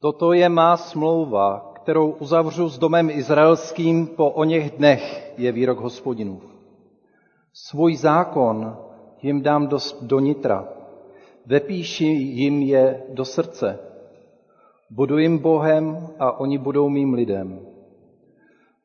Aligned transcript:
Toto 0.00 0.32
je 0.32 0.48
má 0.48 0.76
smlouva, 0.76 1.72
kterou 1.74 2.10
uzavřu 2.10 2.68
s 2.68 2.78
domem 2.78 3.10
izraelským 3.10 4.06
po 4.06 4.30
o 4.30 4.44
něch 4.44 4.70
dnech, 4.70 5.32
je 5.38 5.52
výrok 5.52 5.78
hospodinův. 5.78 6.42
Svůj 7.52 7.96
zákon 7.96 8.76
jim 9.22 9.42
dám 9.42 9.66
do, 9.66 9.78
do 10.00 10.20
nitra, 10.20 10.68
vepíši 11.46 12.04
jim 12.04 12.62
je 12.62 13.02
do 13.08 13.24
srdce. 13.24 13.78
Budu 14.90 15.18
jim 15.18 15.38
Bohem 15.38 16.08
a 16.18 16.40
oni 16.40 16.58
budou 16.58 16.88
mým 16.88 17.14
lidem. 17.14 17.60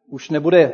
Už 0.10 0.30
nebude 0.30 0.74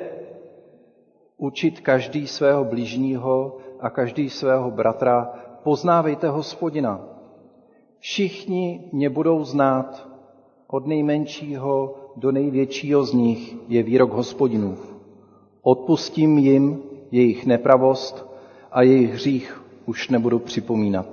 učit 1.37 1.79
každý 1.79 2.27
svého 2.27 2.65
blížního 2.65 3.57
a 3.79 3.89
každý 3.89 4.29
svého 4.29 4.71
bratra, 4.71 5.33
poznávejte 5.63 6.29
hospodina. 6.29 7.01
Všichni 7.99 8.89
mě 8.93 9.09
budou 9.09 9.43
znát, 9.43 10.06
od 10.67 10.87
nejmenšího 10.87 11.95
do 12.15 12.31
největšího 12.31 13.03
z 13.03 13.13
nich 13.13 13.55
je 13.67 13.83
výrok 13.83 14.13
hospodinův. 14.13 14.95
Odpustím 15.61 16.37
jim 16.37 16.83
jejich 17.11 17.45
nepravost 17.45 18.25
a 18.71 18.81
jejich 18.81 19.13
hřích 19.13 19.63
už 19.85 20.09
nebudu 20.09 20.39
připomínat. 20.39 21.07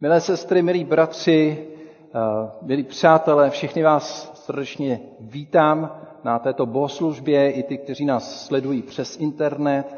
Milé 0.00 0.20
sestry, 0.20 0.62
milí 0.62 0.84
bratři, 0.84 1.66
eh, 2.14 2.50
milí 2.62 2.82
přátelé, 2.82 3.50
všichni 3.50 3.82
vás 3.82 4.32
srdečně 4.44 5.00
vítám 5.20 6.00
na 6.24 6.38
této 6.38 6.66
bohoslužbě, 6.66 7.50
i 7.50 7.62
ty, 7.62 7.78
kteří 7.78 8.04
nás 8.04 8.46
sledují 8.46 8.82
přes 8.82 9.16
internet. 9.16 9.96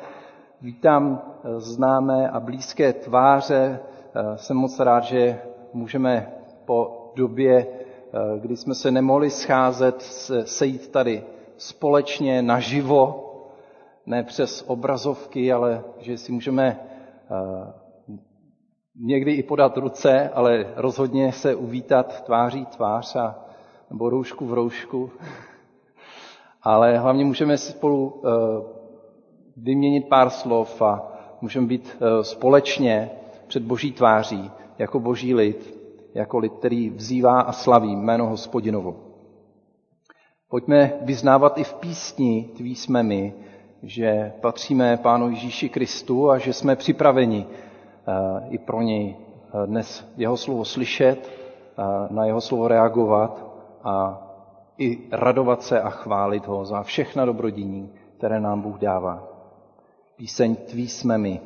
Vítám 0.61 1.23
eh, 1.45 1.61
známé 1.61 2.31
a 2.31 2.41
blízké 2.41 2.93
tváře. 2.93 3.81
Eh, 4.15 4.39
jsem 4.39 4.57
moc 4.57 4.81
rád, 4.81 5.05
že 5.05 5.41
můžeme 5.73 6.33
po 6.65 7.11
době, 7.17 7.67
kdy 8.41 8.57
jsme 8.57 8.75
se 8.75 8.91
nemohli 8.91 9.31
scházet, 9.31 10.03
sejít 10.45 10.89
tady 10.89 11.25
společně 11.57 12.43
naživo, 12.43 13.25
ne 14.07 14.23
přes 14.23 14.65
obrazovky, 14.67 15.53
ale 15.53 15.85
že 16.01 16.19
si 16.19 16.33
můžeme 16.33 16.81
někdy 19.01 19.33
i 19.33 19.43
podat 19.43 19.77
ruce, 19.77 20.29
ale 20.35 20.73
rozhodně 20.77 21.33
se 21.33 21.55
uvítat 21.55 22.25
tváří 22.25 22.67
tvář 22.67 23.17
a, 23.17 23.45
nebo 23.91 24.11
roušku 24.11 24.47
v 24.47 24.53
roušku. 24.53 25.11
Ale 26.63 26.99
hlavně 26.99 27.25
můžeme 27.25 27.59
si 27.59 27.73
spolu 27.73 28.09
uh, 28.11 28.31
vyměnit 29.57 30.09
pár 30.09 30.31
slov 30.31 30.83
a 30.83 31.13
můžeme 31.41 31.67
být 31.67 31.97
společně 32.23 33.11
před 33.47 33.63
boží 33.63 33.93
tváří, 33.93 34.51
jako 34.79 35.01
boží 35.01 35.35
lid, 35.35 35.78
jako 36.15 36.39
lid, 36.39 36.53
který 36.53 36.91
vzývá 36.91 37.41
a 37.41 37.53
slaví 37.53 37.97
jméno 37.97 38.27
hospodinovo. 38.27 38.97
Pojďme 40.51 40.93
vyznávat 41.03 41.59
i 41.59 41.65
v 41.65 41.75
písni 41.75 42.51
Tví 42.57 42.75
jsme 42.75 43.03
my, 43.03 43.35
že 43.83 44.33
patříme 44.41 44.97
Pánu 44.97 45.31
Ježíši 45.31 45.69
Kristu 45.69 46.31
a 46.31 46.39
že 46.39 46.53
jsme 46.53 46.77
připraveni 46.77 47.47
i 48.51 48.59
pro 48.59 48.83
něj 48.83 49.17
dnes 49.67 50.13
jeho 50.17 50.37
slovo 50.37 50.65
slyšet, 50.65 51.31
na 52.11 52.25
jeho 52.25 52.41
slovo 52.41 52.69
reagovat 52.69 53.47
a 53.85 54.25
i 54.79 54.99
radovat 55.13 55.63
se 55.63 55.81
a 55.81 55.91
chválit 55.91 56.47
ho 56.47 56.65
za 56.65 56.83
všechna 56.83 57.25
dobrodiní, 57.25 57.93
které 58.19 58.41
nám 58.41 58.61
Bůh 58.61 58.79
dává. 58.79 59.29
Píseň 60.17 60.57
Tví 60.57 60.89
jsme 60.89 61.19
my. 61.19 61.41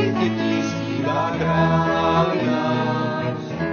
ty, 0.00 0.30
ty 0.30 0.62
zpívá 0.62 1.36
král 1.38 2.32
náš. 2.46 3.69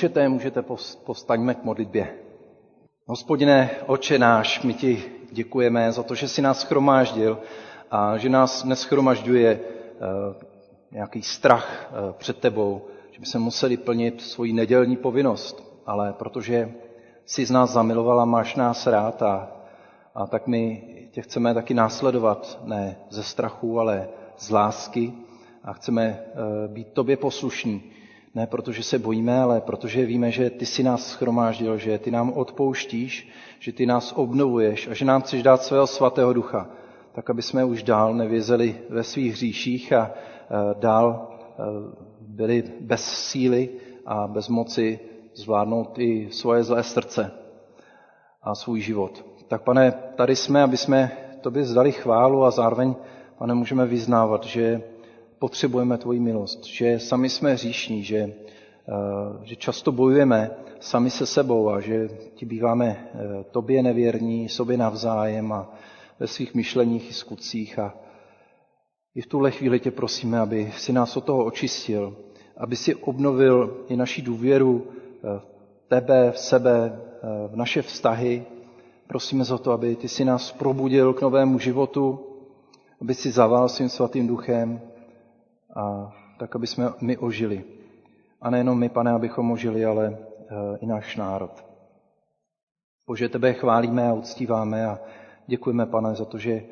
Můžete, 0.00 0.28
můžete 0.28 0.62
postaňme 1.04 1.54
k 1.54 1.64
modlitbě. 1.64 2.14
Hospodine, 3.06 3.70
oče 3.86 4.18
náš, 4.18 4.62
my 4.62 4.74
ti 4.74 5.04
děkujeme 5.32 5.92
za 5.92 6.02
to, 6.02 6.14
že 6.14 6.28
jsi 6.28 6.42
nás 6.42 6.60
schromáždil 6.60 7.38
a 7.90 8.16
že 8.18 8.28
nás 8.28 8.64
neschromažďuje 8.64 9.60
eh, 9.60 10.00
nějaký 10.92 11.22
strach 11.22 11.92
eh, 11.92 12.12
před 12.12 12.38
tebou, 12.38 12.82
že 13.10 13.20
by 13.20 13.26
se 13.26 13.38
museli 13.38 13.76
plnit 13.76 14.20
svoji 14.20 14.52
nedělní 14.52 14.96
povinnost, 14.96 15.82
ale 15.86 16.12
protože 16.12 16.72
jsi 17.24 17.46
z 17.46 17.50
nás 17.50 17.70
zamilovala, 17.70 18.24
máš 18.24 18.56
nás 18.56 18.86
rád 18.86 19.22
a, 19.22 19.52
a 20.14 20.26
tak 20.26 20.46
my 20.46 20.82
tě 21.10 21.22
chceme 21.22 21.54
taky 21.54 21.74
následovat, 21.74 22.60
ne 22.64 22.96
ze 23.10 23.22
strachu, 23.22 23.80
ale 23.80 24.08
z 24.36 24.50
lásky 24.50 25.12
a 25.64 25.72
chceme 25.72 26.02
eh, 26.04 26.68
být 26.68 26.92
tobě 26.92 27.16
poslušní. 27.16 27.99
Ne 28.34 28.46
protože 28.46 28.82
se 28.82 28.98
bojíme, 28.98 29.40
ale 29.40 29.60
protože 29.60 30.06
víme, 30.06 30.30
že 30.30 30.50
ty 30.50 30.66
si 30.66 30.82
nás 30.82 31.06
schromáždil, 31.06 31.78
že 31.78 31.98
ty 31.98 32.10
nám 32.10 32.32
odpouštíš, 32.32 33.28
že 33.58 33.72
ty 33.72 33.86
nás 33.86 34.12
obnovuješ 34.12 34.88
a 34.88 34.94
že 34.94 35.04
nám 35.04 35.22
chceš 35.22 35.42
dát 35.42 35.62
svého 35.62 35.86
svatého 35.86 36.32
ducha. 36.32 36.70
tak 37.12 37.30
aby 37.30 37.42
jsme 37.42 37.64
už 37.64 37.82
dál 37.82 38.14
nevězeli 38.14 38.78
ve 38.88 39.04
svých 39.04 39.32
hříších 39.32 39.92
a 39.92 40.10
dál 40.80 41.28
byli 42.20 42.64
bez 42.80 43.04
síly 43.04 43.68
a 44.06 44.26
bez 44.26 44.48
moci 44.48 44.98
zvládnout 45.34 45.98
i 45.98 46.28
svoje 46.30 46.64
zlé 46.64 46.82
srdce 46.82 47.32
a 48.42 48.54
svůj 48.54 48.80
život. 48.80 49.24
Tak 49.48 49.62
pane, 49.62 49.92
tady 50.16 50.36
jsme, 50.36 50.62
aby 50.62 50.76
jsme 50.76 51.10
tobě 51.40 51.64
zdali 51.64 51.92
chválu 51.92 52.44
a 52.44 52.50
zároveň, 52.50 52.94
pane, 53.38 53.54
můžeme 53.54 53.86
vyznávat, 53.86 54.44
že 54.44 54.82
potřebujeme 55.40 55.98
tvoji 55.98 56.20
milost, 56.20 56.64
že 56.64 56.98
sami 56.98 57.28
jsme 57.28 57.52
hříšní, 57.52 58.04
že, 58.04 58.16
eh, 58.16 58.32
že 59.42 59.56
často 59.56 59.92
bojujeme 59.92 60.50
sami 60.80 61.10
se 61.10 61.26
sebou 61.26 61.70
a 61.70 61.80
že 61.80 62.08
ti 62.34 62.46
býváme 62.46 62.86
eh, 62.86 63.44
tobě 63.50 63.82
nevěrní, 63.82 64.48
sobě 64.48 64.76
navzájem 64.76 65.52
a 65.52 65.72
ve 66.20 66.26
svých 66.26 66.54
myšleních 66.54 67.10
i 67.10 67.12
skutcích. 67.12 67.78
A 67.78 67.94
i 69.14 69.20
v 69.20 69.26
tuhle 69.26 69.50
chvíli 69.50 69.80
tě 69.80 69.90
prosíme, 69.90 70.40
aby 70.40 70.72
si 70.76 70.92
nás 70.92 71.16
od 71.16 71.24
toho 71.24 71.44
očistil, 71.44 72.16
aby 72.56 72.76
si 72.76 72.94
obnovil 72.94 73.84
i 73.88 73.96
naši 73.96 74.22
důvěru 74.22 74.86
eh, 74.86 75.40
v 75.84 75.88
tebe, 75.88 76.30
v 76.30 76.38
sebe, 76.38 77.00
v 77.48 77.56
naše 77.56 77.82
vztahy. 77.82 78.44
Prosíme 79.06 79.44
za 79.44 79.58
to, 79.58 79.72
aby 79.72 79.96
ty 79.96 80.08
si 80.08 80.24
nás 80.24 80.52
probudil 80.52 81.12
k 81.14 81.20
novému 81.20 81.58
životu, 81.58 82.20
aby 83.00 83.14
si 83.14 83.30
zavál 83.30 83.68
svým 83.68 83.88
svatým 83.88 84.26
duchem 84.26 84.80
a 85.76 86.12
tak, 86.38 86.56
aby 86.56 86.66
jsme 86.66 86.92
my 87.00 87.18
ožili. 87.18 87.64
A 88.40 88.50
nejenom 88.50 88.78
my, 88.78 88.88
pane, 88.88 89.10
abychom 89.10 89.50
ožili, 89.50 89.84
ale 89.84 90.18
eh, 90.18 90.78
i 90.80 90.86
náš 90.86 91.16
národ. 91.16 91.64
Bože, 93.06 93.28
tebe 93.28 93.52
chválíme 93.52 94.08
a 94.08 94.12
uctíváme 94.12 94.86
a 94.86 94.98
děkujeme, 95.46 95.86
pane, 95.86 96.14
za 96.14 96.24
to, 96.24 96.38
že 96.38 96.62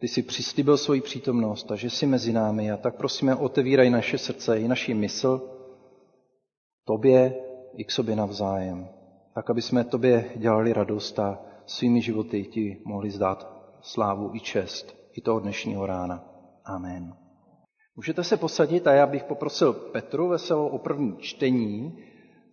ty 0.00 0.08
jsi 0.08 0.22
přislíbil 0.22 0.76
svoji 0.76 1.00
přítomnost 1.00 1.72
a 1.72 1.76
že 1.76 1.90
jsi 1.90 2.06
mezi 2.06 2.32
námi. 2.32 2.70
A 2.70 2.76
tak 2.76 2.96
prosíme, 2.96 3.34
otevíraj 3.34 3.90
naše 3.90 4.18
srdce 4.18 4.60
i 4.60 4.68
naši 4.68 4.94
mysl 4.94 5.50
tobě 6.84 7.34
i 7.74 7.84
k 7.84 7.90
sobě 7.90 8.16
navzájem. 8.16 8.88
Tak, 9.34 9.50
aby 9.50 9.62
jsme 9.62 9.84
tobě 9.84 10.32
dělali 10.36 10.72
radost 10.72 11.18
a 11.18 11.38
svými 11.66 12.02
životy 12.02 12.44
ti 12.44 12.82
mohli 12.84 13.10
zdát 13.10 13.58
slávu 13.80 14.30
i 14.34 14.40
čest 14.40 14.96
i 15.12 15.20
toho 15.20 15.40
dnešního 15.40 15.86
rána. 15.86 16.24
Amen. 16.64 17.27
Můžete 17.98 18.24
se 18.24 18.36
posadit 18.36 18.86
a 18.86 18.92
já 18.92 19.06
bych 19.06 19.24
poprosil 19.24 19.72
Petru 19.72 20.28
Veselou 20.28 20.68
o 20.68 20.78
první 20.78 21.16
čtení 21.18 21.98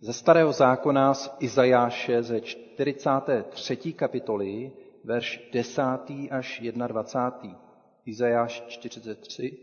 ze 0.00 0.12
Starého 0.12 0.52
zákona 0.52 1.14
z 1.14 1.30
Izajáše 1.40 2.22
ze 2.22 2.40
43. 2.40 3.76
kapitoly, 3.76 4.72
verš 5.04 5.48
10. 5.52 5.82
až 6.30 6.62
21. 6.86 7.60
Izajáš 8.06 8.62
43, 8.68 9.58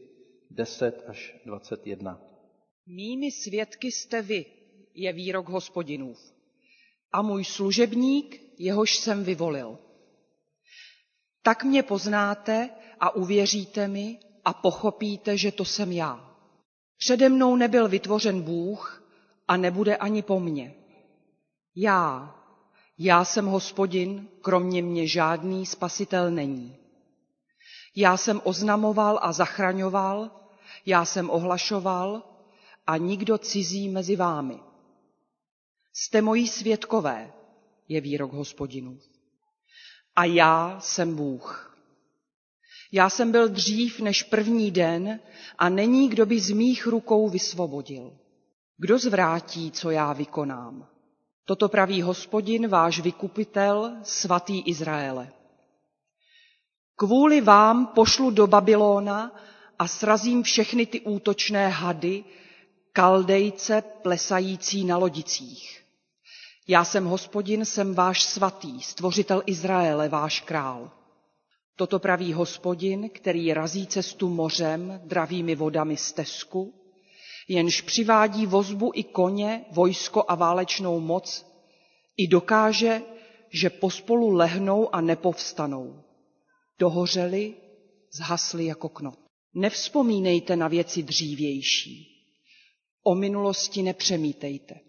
10 0.51 1.03
až 1.07 1.35
21. 1.45 2.21
Mými 2.88 3.31
svědky 3.31 3.91
jste 3.91 4.21
vy, 4.21 4.45
je 4.94 5.13
výrok 5.13 5.50
hospodinův, 5.50 6.19
a 7.12 7.21
můj 7.21 7.45
služebník, 7.45 8.41
jehož 8.57 8.97
jsem 8.97 9.24
vyvolil. 9.24 9.77
Tak 11.41 11.63
mě 11.63 11.83
poznáte 11.83 12.69
a 13.00 13.15
uvěříte 13.15 13.88
mi 13.88 14.19
a 14.45 14.54
pochopíte, 14.54 15.38
že 15.38 15.51
to 15.51 15.66
jsem 15.66 15.92
já. 15.92 16.36
Přede 16.98 17.30
mnou 17.30 17.56
nebyl 17.56 17.88
vytvořen 17.88 18.42
Bůh 18.42 19.04
a 19.48 19.57
nebude 19.57 19.98
ani 19.98 20.22
po 20.22 20.40
mně. 20.40 20.74
Já, 21.75 22.36
já 22.98 23.25
jsem 23.25 23.45
hospodin, 23.45 24.28
kromě 24.42 24.81
mě 24.81 25.07
žádný 25.07 25.66
spasitel 25.66 26.31
není. 26.31 26.78
Já 27.95 28.18
jsem 28.18 28.42
oznamoval 28.44 29.19
a 29.22 29.31
zachraňoval, 29.31 30.31
já 30.86 31.06
jsem 31.06 31.30
ohlašoval 31.30 32.24
a 32.88 32.98
nikdo 32.98 33.38
cizí 33.38 33.89
mezi 33.89 34.16
vámi. 34.16 34.60
Jste 35.94 36.22
moji 36.22 36.48
svědkové, 36.48 37.34
je 37.88 38.01
výrok 38.01 38.34
hospodinů. 38.34 39.00
A 40.16 40.25
já 40.25 40.80
jsem 40.80 41.16
Bůh. 41.16 41.73
Já 42.95 43.10
jsem 43.10 43.31
byl 43.31 43.50
dřív 43.50 44.00
než 44.00 44.24
první 44.24 44.72
den 44.72 45.19
a 45.57 45.69
není, 45.69 46.10
kdo 46.10 46.25
by 46.25 46.40
z 46.40 46.51
mých 46.51 46.88
rukou 46.88 47.30
vysvobodil. 47.30 48.13
Kdo 48.78 49.00
zvrátí, 49.00 49.72
co 49.72 49.92
já 49.92 50.13
vykonám? 50.13 50.88
Toto 51.45 51.69
praví 51.69 52.01
hospodin, 52.01 52.68
váš 52.68 53.00
vykupitel, 53.00 53.92
svatý 54.04 54.62
Izraele. 54.62 55.31
Kvůli 56.95 57.42
vám 57.42 57.86
pošlu 57.86 58.31
do 58.31 58.48
Babylona 58.48 59.36
a 59.80 59.88
srazím 59.88 60.44
všechny 60.44 60.86
ty 60.86 61.01
útočné 61.01 61.69
hady, 61.69 62.24
kaldejce 62.92 63.81
plesající 63.81 64.86
na 64.86 64.98
lodicích. 64.98 65.84
Já 66.68 66.84
jsem 66.84 67.06
hospodin, 67.06 67.66
jsem 67.66 67.94
váš 67.94 68.24
svatý, 68.24 68.81
stvořitel 68.81 69.44
Izraele, 69.46 70.10
váš 70.10 70.42
král. 70.42 71.02
Toto 71.75 72.00
praví 72.00 72.34
hospodin, 72.34 73.10
který 73.10 73.54
razí 73.54 73.88
cestu 73.88 74.30
mořem, 74.30 75.02
dravými 75.04 75.56
vodami 75.56 75.98
stezku, 75.98 76.74
jenž 77.48 77.81
přivádí 77.81 78.46
vozbu 78.46 78.92
i 78.96 79.04
koně, 79.04 79.66
vojsko 79.72 80.25
a 80.28 80.36
válečnou 80.36 81.00
moc, 81.00 81.46
i 82.18 82.28
dokáže, 82.28 83.02
že 83.54 83.70
pospolu 83.70 84.30
lehnou 84.30 84.96
a 84.96 85.02
nepovstanou. 85.02 86.04
Dohořeli, 86.80 87.56
zhasli 88.14 88.66
jako 88.66 88.90
knot. 88.90 89.20
Nevzpomínejte 89.54 90.56
na 90.56 90.68
věci 90.68 91.04
dřívější. 91.04 92.10
O 93.04 93.16
minulosti 93.16 93.81
nepřemítejte. 93.81 94.80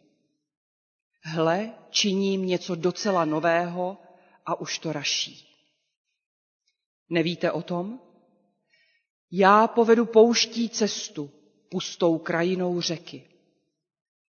Hle, 1.23 1.75
činím 1.91 2.47
něco 2.47 2.75
docela 2.75 3.25
nového 3.25 3.99
a 4.47 4.61
už 4.61 4.79
to 4.79 4.93
raší. 4.93 5.54
Nevíte 7.11 7.53
o 7.53 7.63
tom? 7.63 8.01
Já 9.31 9.67
povedu 9.67 10.07
pouští 10.07 10.69
cestu, 10.69 11.31
pustou 11.69 12.19
krajinou 12.19 12.81
řeky. 12.81 13.29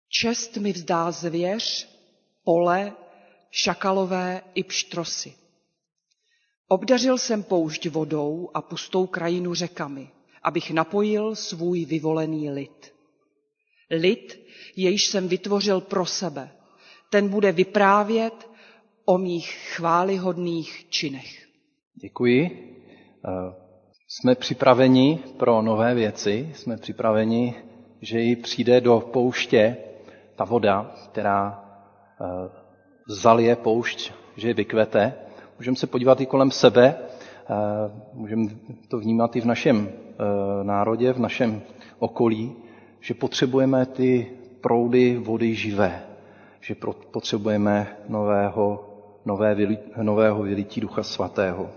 Čest 0.10 0.58
mi 0.58 0.74
vzdá 0.74 1.12
zvěř, 1.12 1.90
pole, 2.44 2.94
šakalové 3.52 4.42
i 4.56 4.64
pštrosy. 4.64 5.34
Obdařil 6.68 7.18
jsem 7.18 7.44
poušť 7.44 7.88
vodou 7.88 8.50
a 8.54 8.62
pustou 8.62 9.08
krajinu 9.08 9.54
řekami, 9.54 10.12
abych 10.44 10.72
napojil 10.72 11.36
svůj 11.36 11.86
vyvolený 11.86 12.50
lid. 12.50 12.94
Lid, 13.92 14.40
jejž 14.76 15.06
jsem 15.08 15.28
vytvořil 15.28 15.82
pro 15.82 16.06
sebe, 16.06 16.52
ten 17.10 17.30
bude 17.30 17.52
vyprávět 17.52 18.50
o 19.06 19.18
mých 19.18 19.52
chválihodných 19.52 20.86
činech. 20.90 21.49
Děkuji. 22.02 22.50
Eh, 23.26 23.54
jsme 24.08 24.36
připraveni 24.36 25.20
pro 25.38 25.62
nové 25.62 25.96
věci, 25.96 26.52
jsme 26.56 26.78
připraveni, 26.78 27.56
že 28.02 28.20
ji 28.20 28.36
přijde 28.36 28.82
do 28.82 29.00
pouště 29.14 29.78
ta 30.36 30.44
voda, 30.44 30.92
která 31.06 31.64
eh, 32.22 32.50
zalije 33.08 33.56
poušť, 33.56 34.12
že 34.38 34.48
ji 34.48 34.54
vykvete. 34.54 35.14
Můžeme 35.60 35.76
se 35.78 35.88
podívat 35.88 36.22
i 36.22 36.26
kolem 36.26 36.52
sebe, 36.52 36.96
eh, 36.96 37.56
můžeme 38.14 38.48
to 38.88 39.00
vnímat 39.00 39.36
i 39.36 39.42
v 39.42 39.46
našem 39.46 39.90
národě, 40.64 41.14
v 41.14 41.20
našem 41.20 41.62
okolí, 42.00 42.56
že 43.00 43.14
potřebujeme 43.14 43.86
ty 43.86 44.32
proudy 44.62 45.18
vody 45.18 45.56
živé, 45.56 46.04
že 46.62 46.76
potřebujeme 47.12 47.98
nového, 48.10 48.90
nové, 49.26 49.56
nového 50.02 50.44
vylití 50.44 50.82
Ducha 50.82 51.04
Svatého. 51.04 51.70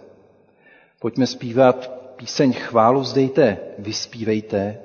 Pojďme 1.03 1.27
zpívat 1.27 1.91
píseň 2.17 2.53
Chválu 2.53 3.01
vzdejte, 3.01 3.59
vyspívejte. 3.79 4.79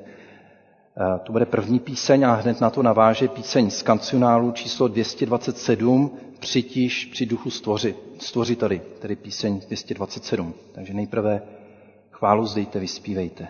To 1.23 1.31
bude 1.31 1.45
první 1.45 1.79
píseň 1.79 2.23
a 2.23 2.33
hned 2.33 2.61
na 2.61 2.69
to 2.69 2.83
naváže 2.83 3.27
píseň 3.27 3.69
z 3.69 3.81
kancionálu 3.81 4.51
číslo 4.51 4.87
227 4.87 6.17
Přitíž 6.39 7.05
při 7.05 7.25
duchu 7.25 7.49
stvoři, 7.49 7.95
stvořiteli, 8.19 8.81
tedy 8.99 9.15
píseň 9.15 9.59
227. 9.59 10.53
Takže 10.71 10.93
nejprve 10.93 11.41
chválu 12.11 12.43
vzdejte, 12.43 12.79
vyspívejte. 12.79 13.47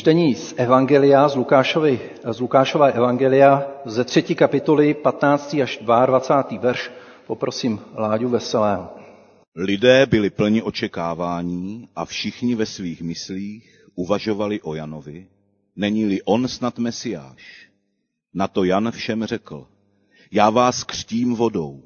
Čtení 0.00 0.34
z 0.34 0.54
Evangelia, 0.56 1.28
z, 1.28 1.36
Lukášovi, 1.36 2.00
z 2.24 2.40
Lukášova 2.40 2.86
Evangelia 2.86 3.68
ze 3.84 4.04
třetí 4.04 4.34
kapitoly 4.34 4.94
15. 4.94 5.54
až 5.62 5.78
22. 5.82 6.60
verš 6.60 6.90
poprosím 7.26 7.80
Láďu 7.94 8.28
Veselého. 8.28 8.88
Lidé 9.56 10.06
byli 10.06 10.30
plni 10.30 10.62
očekávání 10.62 11.88
a 11.96 12.04
všichni 12.04 12.54
ve 12.54 12.66
svých 12.66 13.02
myslích 13.02 13.84
uvažovali 13.94 14.60
o 14.60 14.74
Janovi, 14.74 15.26
není-li 15.76 16.22
on 16.22 16.48
snad 16.48 16.78
Mesiáš. 16.78 17.68
Na 18.34 18.48
to 18.48 18.64
Jan 18.64 18.90
všem 18.90 19.24
řekl, 19.24 19.66
já 20.32 20.50
vás 20.50 20.84
křtím 20.84 21.34
vodou, 21.34 21.82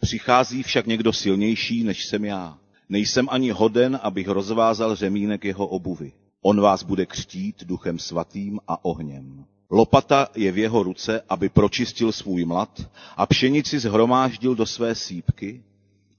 přichází 0.00 0.62
však 0.62 0.86
někdo 0.86 1.12
silnější, 1.12 1.84
než 1.84 2.04
jsem 2.04 2.24
já. 2.24 2.58
Nejsem 2.88 3.28
ani 3.30 3.50
hoden, 3.50 4.00
abych 4.02 4.28
rozvázal 4.28 4.96
řemínek 4.96 5.44
jeho 5.44 5.66
obuvy. 5.66 6.12
On 6.46 6.60
vás 6.60 6.82
bude 6.82 7.06
křtít 7.06 7.64
duchem 7.64 7.98
svatým 7.98 8.60
a 8.68 8.84
ohněm. 8.84 9.44
Lopata 9.70 10.28
je 10.36 10.52
v 10.52 10.58
jeho 10.58 10.82
ruce, 10.82 11.22
aby 11.28 11.48
pročistil 11.48 12.12
svůj 12.12 12.44
mlad 12.44 12.90
a 13.16 13.26
pšenici 13.26 13.78
zhromáždil 13.78 14.54
do 14.54 14.66
své 14.66 14.94
sípky, 14.94 15.64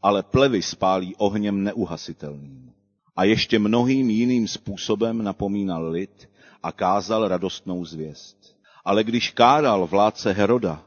ale 0.02 0.24
plevy 0.24 0.62
spálí 0.62 1.16
ohněm 1.16 1.64
neuhasitelným. 1.64 2.72
A 3.16 3.24
ještě 3.24 3.60
mnohým 3.60 4.10
jiným 4.10 4.48
způsobem 4.48 5.24
napomínal 5.24 5.90
lid 5.90 6.30
a 6.64 6.72
kázal 6.72 7.28
radostnou 7.28 7.86
zvěst. 7.86 8.56
Ale 8.86 9.04
když 9.04 9.32
káral 9.32 9.88
vládce 9.88 10.32
Heroda 10.32 10.84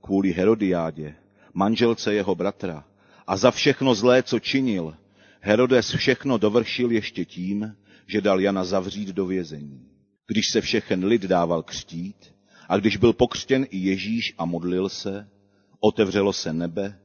kvůli 0.00 0.32
Herodiádě, 0.32 1.14
manželce 1.54 2.14
jeho 2.14 2.34
bratra, 2.34 2.84
a 3.26 3.36
za 3.36 3.50
všechno 3.50 3.94
zlé, 3.94 4.22
co 4.22 4.38
činil, 4.38 4.94
Herodes 5.40 5.90
všechno 5.90 6.38
dovršil 6.38 6.90
ještě 6.90 7.24
tím, 7.24 7.76
že 8.06 8.20
dal 8.20 8.40
Jana 8.40 8.64
zavřít 8.64 9.08
do 9.08 9.26
vězení. 9.26 9.80
Když 10.26 10.48
se 10.50 10.60
všechen 10.60 11.04
lid 11.04 11.22
dával 11.22 11.62
křtít 11.62 12.16
a 12.68 12.76
když 12.76 12.96
byl 12.96 13.12
pokřtěn 13.12 13.66
i 13.70 13.78
Ježíš 13.78 14.34
a 14.38 14.44
modlil 14.44 14.88
se, 14.88 15.28
otevřelo 15.80 16.32
se 16.32 16.52
nebe 16.52 16.98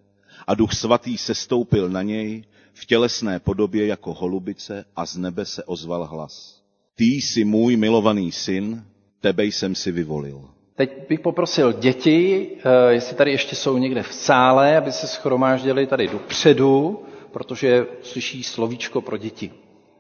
a 0.48 0.56
duch 0.56 0.74
svatý 0.74 1.18
sestoupil 1.18 1.90
na 1.90 2.02
něj 2.02 2.44
v 2.74 2.86
tělesné 2.86 3.40
podobě 3.40 3.88
jako 3.88 4.14
holubice 4.14 4.86
a 4.96 5.06
z 5.06 5.18
nebe 5.18 5.46
se 5.46 5.64
ozval 5.64 6.06
hlas. 6.06 6.62
Ty 6.96 7.06
jsi 7.06 7.44
můj 7.44 7.76
milovaný 7.76 8.32
syn, 8.32 8.86
tebe 9.20 9.46
jsem 9.46 9.76
si 9.76 9.92
vyvolil. 9.92 10.50
Teď 10.76 11.08
bych 11.10 11.20
poprosil 11.20 11.74
děti, 11.74 12.50
eh, 12.58 12.94
jestli 12.94 13.16
tady 13.16 13.32
ještě 13.32 13.56
jsou 13.56 13.78
někde 13.78 14.04
v 14.04 14.14
sále, 14.14 14.78
aby 14.78 14.92
se 14.92 15.08
schromáždili 15.08 15.88
tady 15.88 16.08
dopředu, 16.08 17.00
protože 17.32 17.86
slyší 18.02 18.44
slovíčko 18.44 19.02
pro 19.02 19.18
děti. 19.18 19.52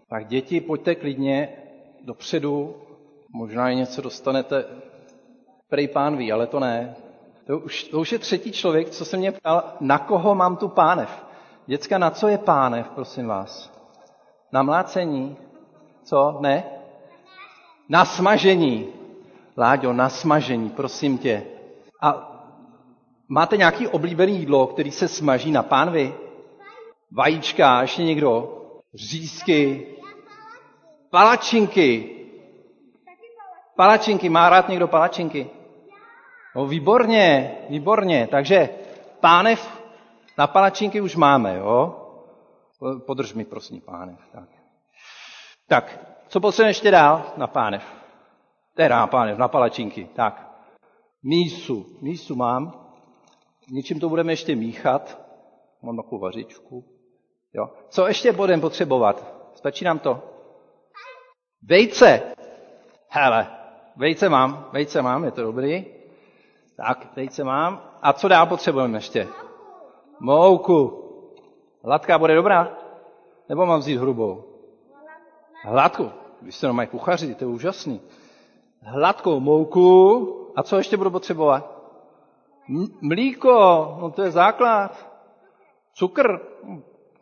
Tak 0.09 0.27
děti, 0.27 0.61
pojďte 0.61 0.95
klidně 0.95 1.49
dopředu, 2.03 2.75
možná 3.33 3.69
i 3.69 3.75
něco 3.75 4.01
dostanete. 4.01 4.65
Prej 5.69 5.87
pán 5.87 6.17
ví, 6.17 6.31
ale 6.31 6.47
to 6.47 6.59
ne. 6.59 6.95
To 7.47 7.59
už, 7.59 7.83
to 7.83 7.99
už 7.99 8.11
je 8.11 8.19
třetí 8.19 8.51
člověk, 8.51 8.89
co 8.89 9.05
se 9.05 9.17
mě 9.17 9.31
ptal, 9.31 9.63
na 9.79 9.97
koho 9.97 10.35
mám 10.35 10.57
tu 10.57 10.67
pánev. 10.67 11.25
Děcka, 11.65 11.97
na 11.97 12.09
co 12.09 12.27
je 12.27 12.37
pánev, 12.37 12.89
prosím 12.89 13.27
vás? 13.27 13.73
Na 14.51 14.63
mlácení? 14.63 15.37
Co? 16.03 16.37
Ne? 16.39 16.63
Na 17.89 18.05
smažení. 18.05 18.87
Láďo, 19.57 19.93
na 19.93 20.09
smažení, 20.09 20.69
prosím 20.69 21.17
tě. 21.17 21.43
A 22.01 22.31
máte 23.27 23.57
nějaký 23.57 23.87
oblíbený 23.87 24.39
jídlo, 24.39 24.67
který 24.67 24.91
se 24.91 25.07
smaží 25.07 25.51
na 25.51 25.63
pánvi? 25.63 26.13
Vajíčka, 27.11 27.81
ještě 27.81 28.03
někdo? 28.03 28.53
Řízky, 28.95 29.87
palačinky. 31.09 32.13
Palačinky, 33.75 34.29
má 34.29 34.49
rád 34.49 34.69
někdo 34.69 34.87
palačinky? 34.87 35.49
No 36.55 36.65
výborně, 36.65 37.57
výborně. 37.69 38.27
Takže 38.31 38.69
pánev 39.19 39.77
Na 40.37 40.47
palačinky 40.47 41.01
už 41.01 41.15
máme, 41.15 41.57
jo? 41.57 42.03
Podrž 43.05 43.33
mi, 43.33 43.45
prosím, 43.45 43.81
pánev. 43.81 44.19
Tak. 44.31 44.49
tak, 45.67 45.99
co 46.27 46.39
potřebujeme 46.39 46.69
ještě 46.69 46.91
dál 46.91 47.33
na 47.37 47.47
pánev? 47.47 47.83
Teda 48.73 48.97
na 48.97 49.07
pánev, 49.07 49.37
na 49.37 49.47
palačinky. 49.47 50.09
Tak. 50.15 50.47
Mísu. 51.23 51.97
Mísu 52.01 52.35
mám. 52.35 52.87
Něčím 53.71 53.99
to 53.99 54.09
budeme 54.09 54.31
ještě 54.31 54.55
míchat. 54.55 55.21
Mám 55.81 55.97
takovou 55.97 56.21
vařičku. 56.21 56.85
Jo. 57.53 57.69
Co 57.89 58.07
ještě 58.07 58.31
budeme 58.31 58.61
potřebovat? 58.61 59.33
Stačí 59.55 59.85
nám 59.85 59.99
to? 59.99 60.36
Vejce. 61.69 62.23
Hele, 63.09 63.47
vejce 63.95 64.29
mám, 64.29 64.69
vejce 64.71 65.01
mám, 65.01 65.23
je 65.23 65.31
to 65.31 65.41
dobrý. 65.41 65.85
Tak, 66.77 67.07
vejce 67.15 67.43
mám. 67.43 67.81
A 68.01 68.13
co 68.13 68.27
dál 68.27 68.45
potřebujeme 68.45 68.97
ještě? 68.97 69.27
Mouku. 70.19 71.03
Hladká 71.83 72.17
bude 72.19 72.35
dobrá? 72.35 72.77
Nebo 73.49 73.65
mám 73.65 73.79
vzít 73.79 73.97
hrubou? 73.97 74.43
Hladkou. 75.63 76.11
Vy 76.41 76.51
jste 76.51 76.71
mají 76.71 76.87
kuchaři, 76.87 77.35
to 77.35 77.43
je 77.43 77.47
úžasný. 77.47 78.01
Hladkou 78.81 79.39
mouku. 79.39 80.51
A 80.55 80.63
co 80.63 80.77
ještě 80.77 80.97
budu 80.97 81.11
potřebovat? 81.11 81.77
Mlíko, 83.01 83.49
no 84.01 84.11
to 84.11 84.23
je 84.23 84.31
základ. 84.31 85.07
Cukr, 85.93 86.39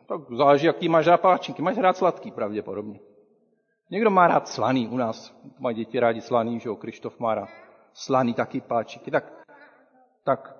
tak 0.06 0.20
záleží, 0.36 0.66
jaký 0.66 0.88
máš 0.88 1.06
rád 1.06 1.20
páčinky. 1.20 1.62
Máš 1.62 1.78
rád 1.78 1.96
sladký 1.96 2.30
pravděpodobně. 2.30 3.00
Někdo 3.90 4.10
má 4.10 4.26
rád 4.26 4.48
slaný, 4.48 4.88
u 4.88 4.96
nás 4.96 5.34
mají 5.58 5.76
děti 5.76 6.00
rádi 6.00 6.20
slaný, 6.20 6.60
že 6.60 6.68
jo, 6.68 6.76
Krištof 6.76 7.20
má 7.20 7.34
rád 7.34 7.48
slaný 7.94 8.34
taky 8.34 8.60
páčiky. 8.60 9.10
Tak, 9.10 9.32
tak, 10.24 10.56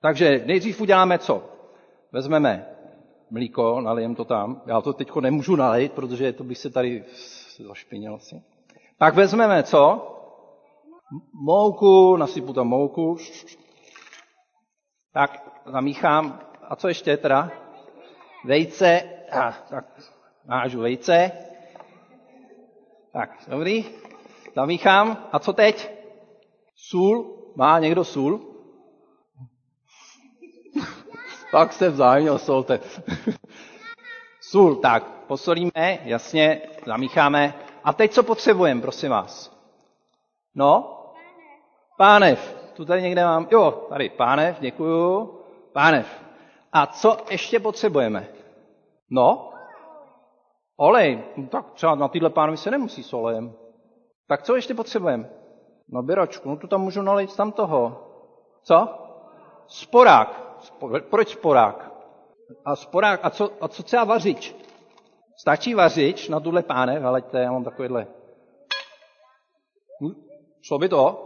takže 0.00 0.42
nejdřív 0.46 0.80
uděláme 0.80 1.18
co? 1.18 1.44
Vezmeme 2.12 2.66
mlíko, 3.30 3.80
nalijem 3.80 4.14
to 4.14 4.24
tam. 4.24 4.62
Já 4.66 4.80
to 4.80 4.92
teď 4.92 5.16
nemůžu 5.20 5.56
nalejt, 5.56 5.92
protože 5.92 6.32
to 6.32 6.44
bych 6.44 6.58
se 6.58 6.70
tady 6.70 7.04
zašpinil 7.68 8.14
asi. 8.14 8.42
Pak 8.98 9.14
vezmeme 9.14 9.62
co? 9.62 10.14
Mouku, 11.32 12.16
nasypu 12.16 12.52
tam 12.52 12.68
mouku. 12.68 13.16
Tak 15.12 15.60
zamíchám. 15.66 16.40
A 16.62 16.76
co 16.76 16.88
ještě 16.88 17.16
teda? 17.16 17.50
Vejce. 18.44 19.02
A, 19.32 19.52
tak 19.52 19.84
nážu 20.44 20.80
vejce. 20.80 21.32
Tak, 23.18 23.30
dobrý. 23.48 23.84
Zamíchám. 24.54 25.28
A 25.32 25.38
co 25.38 25.52
teď? 25.52 25.90
Sůl. 26.76 27.36
Má 27.56 27.78
někdo 27.78 28.04
sůl? 28.04 28.40
tak 31.52 31.72
se 31.72 31.90
vzájemně 31.90 32.30
osolte. 32.30 32.80
Sůl, 34.40 34.76
tak, 34.76 35.04
posolíme, 35.04 35.98
jasně, 36.04 36.62
zamícháme. 36.86 37.54
A 37.84 37.92
teď 37.92 38.12
co 38.12 38.22
potřebujeme, 38.22 38.80
prosím 38.80 39.10
vás? 39.10 39.58
No? 40.54 41.00
Pánev. 41.96 42.56
Tu 42.74 42.84
tady 42.84 43.02
někde 43.02 43.24
mám. 43.24 43.48
Jo, 43.50 43.86
tady 43.88 44.08
pánev, 44.08 44.60
děkuju. 44.60 45.34
Pánev. 45.72 46.24
A 46.72 46.86
co 46.86 47.16
ještě 47.30 47.60
potřebujeme? 47.60 48.28
No? 49.10 49.52
Olej. 50.80 51.24
No, 51.36 51.46
tak 51.46 51.70
třeba 51.70 51.94
na 51.94 52.08
tyhle 52.08 52.30
pánovi 52.30 52.56
se 52.56 52.70
nemusí 52.70 53.02
s 53.02 53.12
olejem. 53.12 53.52
Tak 54.28 54.42
co 54.42 54.56
ještě 54.56 54.74
potřebujeme? 54.74 55.30
Nabíračku. 55.88 56.48
No 56.48 56.56
to 56.56 56.66
tam 56.66 56.80
můžu 56.80 57.02
nalít 57.02 57.36
tam 57.36 57.52
toho. 57.52 58.06
Co? 58.62 58.88
Sporák. 59.66 60.58
Proč 61.10 61.28
sporák? 61.28 61.90
A 62.64 62.76
sporák, 62.76 63.20
a 63.22 63.30
co, 63.30 63.50
a 63.60 63.68
co 63.68 63.82
třeba 63.82 64.04
vařič? 64.04 64.56
Stačí 65.40 65.74
vařič 65.74 66.28
na 66.28 66.40
tuhle 66.40 66.62
pánev, 66.62 67.04
ale 67.04 67.22
já 67.32 67.52
mám 67.52 67.64
takovýhle. 67.64 68.06
Hm? 70.02 70.14
Šlo 70.62 70.78
by 70.78 70.88
to? 70.88 71.24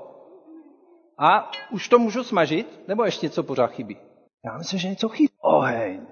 A 1.18 1.50
už 1.72 1.88
to 1.88 1.98
můžu 1.98 2.24
smažit? 2.24 2.88
Nebo 2.88 3.04
ještě 3.04 3.26
něco 3.26 3.42
pořád 3.42 3.66
chybí? 3.66 3.96
Já 4.44 4.58
myslím, 4.58 4.78
že 4.78 4.88
něco 4.88 5.08
chybí. 5.08 5.32
Oheň. 5.40 6.06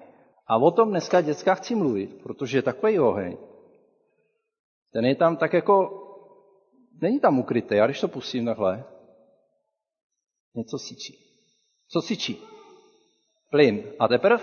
A 0.50 0.56
o 0.56 0.70
tom 0.70 0.90
dneska 0.90 1.20
děcka 1.20 1.54
chci 1.54 1.74
mluvit, 1.74 2.22
protože 2.22 2.58
je 2.58 2.62
takový 2.62 2.98
oheň. 2.98 3.36
Ten 4.92 5.04
je 5.04 5.14
tam 5.14 5.36
tak 5.36 5.52
jako, 5.52 6.06
není 7.02 7.20
tam 7.20 7.38
ukrytý, 7.38 7.74
já 7.74 7.86
když 7.86 8.00
to 8.00 8.08
pustím 8.08 8.44
takhle, 8.44 8.84
něco 10.54 10.78
sičí. 10.78 11.18
Co 11.88 12.02
sičí? 12.02 12.42
Plyn. 13.50 13.82
A 13.98 14.08
teprve 14.08 14.42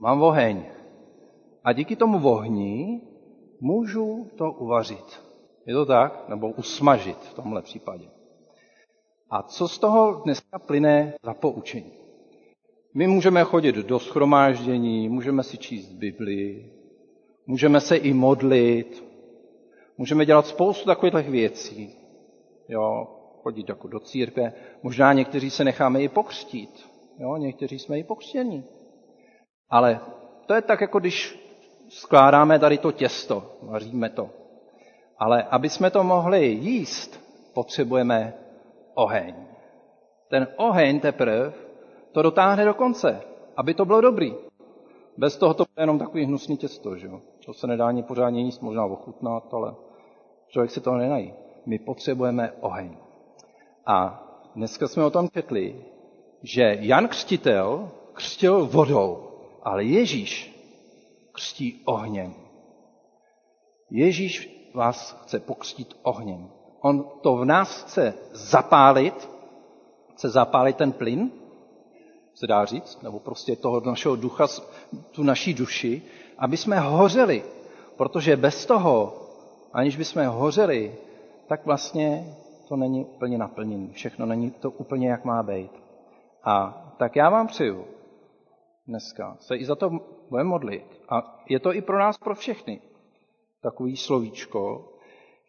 mám 0.00 0.22
oheň. 0.22 0.64
A 1.64 1.72
díky 1.72 1.96
tomu 1.96 2.28
ohni 2.28 3.00
můžu 3.60 4.30
to 4.38 4.52
uvařit. 4.52 5.22
Je 5.66 5.74
to 5.74 5.86
tak? 5.86 6.28
Nebo 6.28 6.50
usmažit 6.50 7.18
v 7.18 7.34
tomhle 7.34 7.62
případě. 7.62 8.10
A 9.30 9.42
co 9.42 9.68
z 9.68 9.78
toho 9.78 10.12
dneska 10.24 10.58
plyne 10.58 11.14
za 11.22 11.34
poučení? 11.34 12.05
My 12.96 13.06
můžeme 13.06 13.44
chodit 13.44 13.74
do 13.76 13.98
schromáždění, 13.98 15.08
můžeme 15.08 15.42
si 15.42 15.58
číst 15.58 15.92
Biblii, 15.92 16.72
můžeme 17.46 17.80
se 17.80 17.96
i 17.96 18.12
modlit, 18.12 19.04
můžeme 19.98 20.26
dělat 20.26 20.46
spoustu 20.46 20.86
takových 20.86 21.28
věcí. 21.28 21.96
Jo, 22.68 23.06
chodit 23.42 23.68
jako 23.68 23.88
do 23.88 24.00
církve. 24.00 24.52
Možná 24.82 25.12
někteří 25.12 25.50
se 25.50 25.64
necháme 25.64 26.02
i 26.02 26.08
pokřtít. 26.08 26.88
Jo, 27.18 27.36
někteří 27.36 27.78
jsme 27.78 27.98
i 27.98 28.04
pokřtění. 28.04 28.64
Ale 29.70 30.00
to 30.46 30.54
je 30.54 30.62
tak, 30.62 30.80
jako 30.80 30.98
když 30.98 31.38
skládáme 31.88 32.58
tady 32.58 32.78
to 32.78 32.92
těsto, 32.92 33.58
vaříme 33.62 34.10
to. 34.10 34.30
Ale 35.18 35.42
aby 35.42 35.68
jsme 35.68 35.90
to 35.90 36.04
mohli 36.04 36.46
jíst, 36.46 37.20
potřebujeme 37.54 38.34
oheň. 38.94 39.34
Ten 40.30 40.48
oheň 40.56 41.00
teprve 41.00 41.65
to 42.16 42.22
dotáhne 42.22 42.64
do 42.64 42.74
konce, 42.74 43.20
aby 43.56 43.74
to 43.74 43.84
bylo 43.84 44.00
dobrý. 44.00 44.34
Bez 45.16 45.36
toho 45.36 45.54
to 45.54 45.64
bude 45.64 45.82
jenom 45.82 45.98
takový 45.98 46.24
hnusný 46.24 46.56
těsto, 46.56 46.96
že 46.96 47.06
jo? 47.06 47.20
To 47.46 47.54
se 47.54 47.66
nedá 47.66 47.86
ani 47.86 48.02
pořádně 48.02 48.42
jíst, 48.42 48.62
možná 48.62 48.84
ochutnat, 48.84 49.54
ale 49.54 49.74
člověk 50.48 50.70
si 50.70 50.80
to 50.80 50.94
nenají. 50.94 51.34
My 51.66 51.78
potřebujeme 51.78 52.52
oheň. 52.60 52.96
A 53.86 54.24
dneska 54.54 54.88
jsme 54.88 55.04
o 55.04 55.10
tom 55.10 55.28
četli, 55.28 55.84
že 56.42 56.76
Jan 56.80 57.08
Křtitel 57.08 57.90
křtil 58.12 58.66
vodou, 58.66 59.28
ale 59.62 59.84
Ježíš 59.84 60.56
křtí 61.32 61.82
ohněm. 61.84 62.34
Ježíš 63.90 64.70
vás 64.74 65.20
chce 65.22 65.40
pokřtít 65.40 65.94
ohněm. 66.02 66.48
On 66.80 67.04
to 67.20 67.36
v 67.36 67.44
nás 67.44 67.82
chce 67.82 68.14
zapálit, 68.32 69.28
chce 70.12 70.28
zapálit 70.28 70.76
ten 70.76 70.92
plyn, 70.92 71.30
se 72.36 72.46
dá 72.46 72.64
říct, 72.64 73.02
nebo 73.02 73.20
prostě 73.20 73.56
toho 73.56 73.80
našeho 73.80 74.16
ducha, 74.16 74.46
tu 75.10 75.22
naší 75.22 75.54
duši, 75.54 76.02
aby 76.38 76.56
jsme 76.56 76.80
hořeli. 76.80 77.44
Protože 77.96 78.36
bez 78.36 78.66
toho, 78.66 79.22
aniž 79.72 79.96
bychom 79.96 80.26
hořeli, 80.26 80.94
tak 81.48 81.66
vlastně 81.66 82.36
to 82.68 82.76
není 82.76 83.04
úplně 83.04 83.38
naplněné. 83.38 83.92
Všechno 83.92 84.26
není 84.26 84.50
to 84.50 84.70
úplně, 84.70 85.08
jak 85.08 85.24
má 85.24 85.42
být. 85.42 85.70
A 86.44 86.82
tak 86.98 87.16
já 87.16 87.30
vám 87.30 87.46
přeju 87.46 87.84
dneska 88.86 89.36
se 89.40 89.56
i 89.56 89.64
za 89.64 89.74
to 89.74 89.90
budeme 90.30 90.48
modlit. 90.48 91.00
A 91.08 91.42
je 91.48 91.60
to 91.60 91.74
i 91.74 91.82
pro 91.82 91.98
nás, 91.98 92.18
pro 92.18 92.34
všechny, 92.34 92.80
takový 93.62 93.96
slovíčko, 93.96 94.92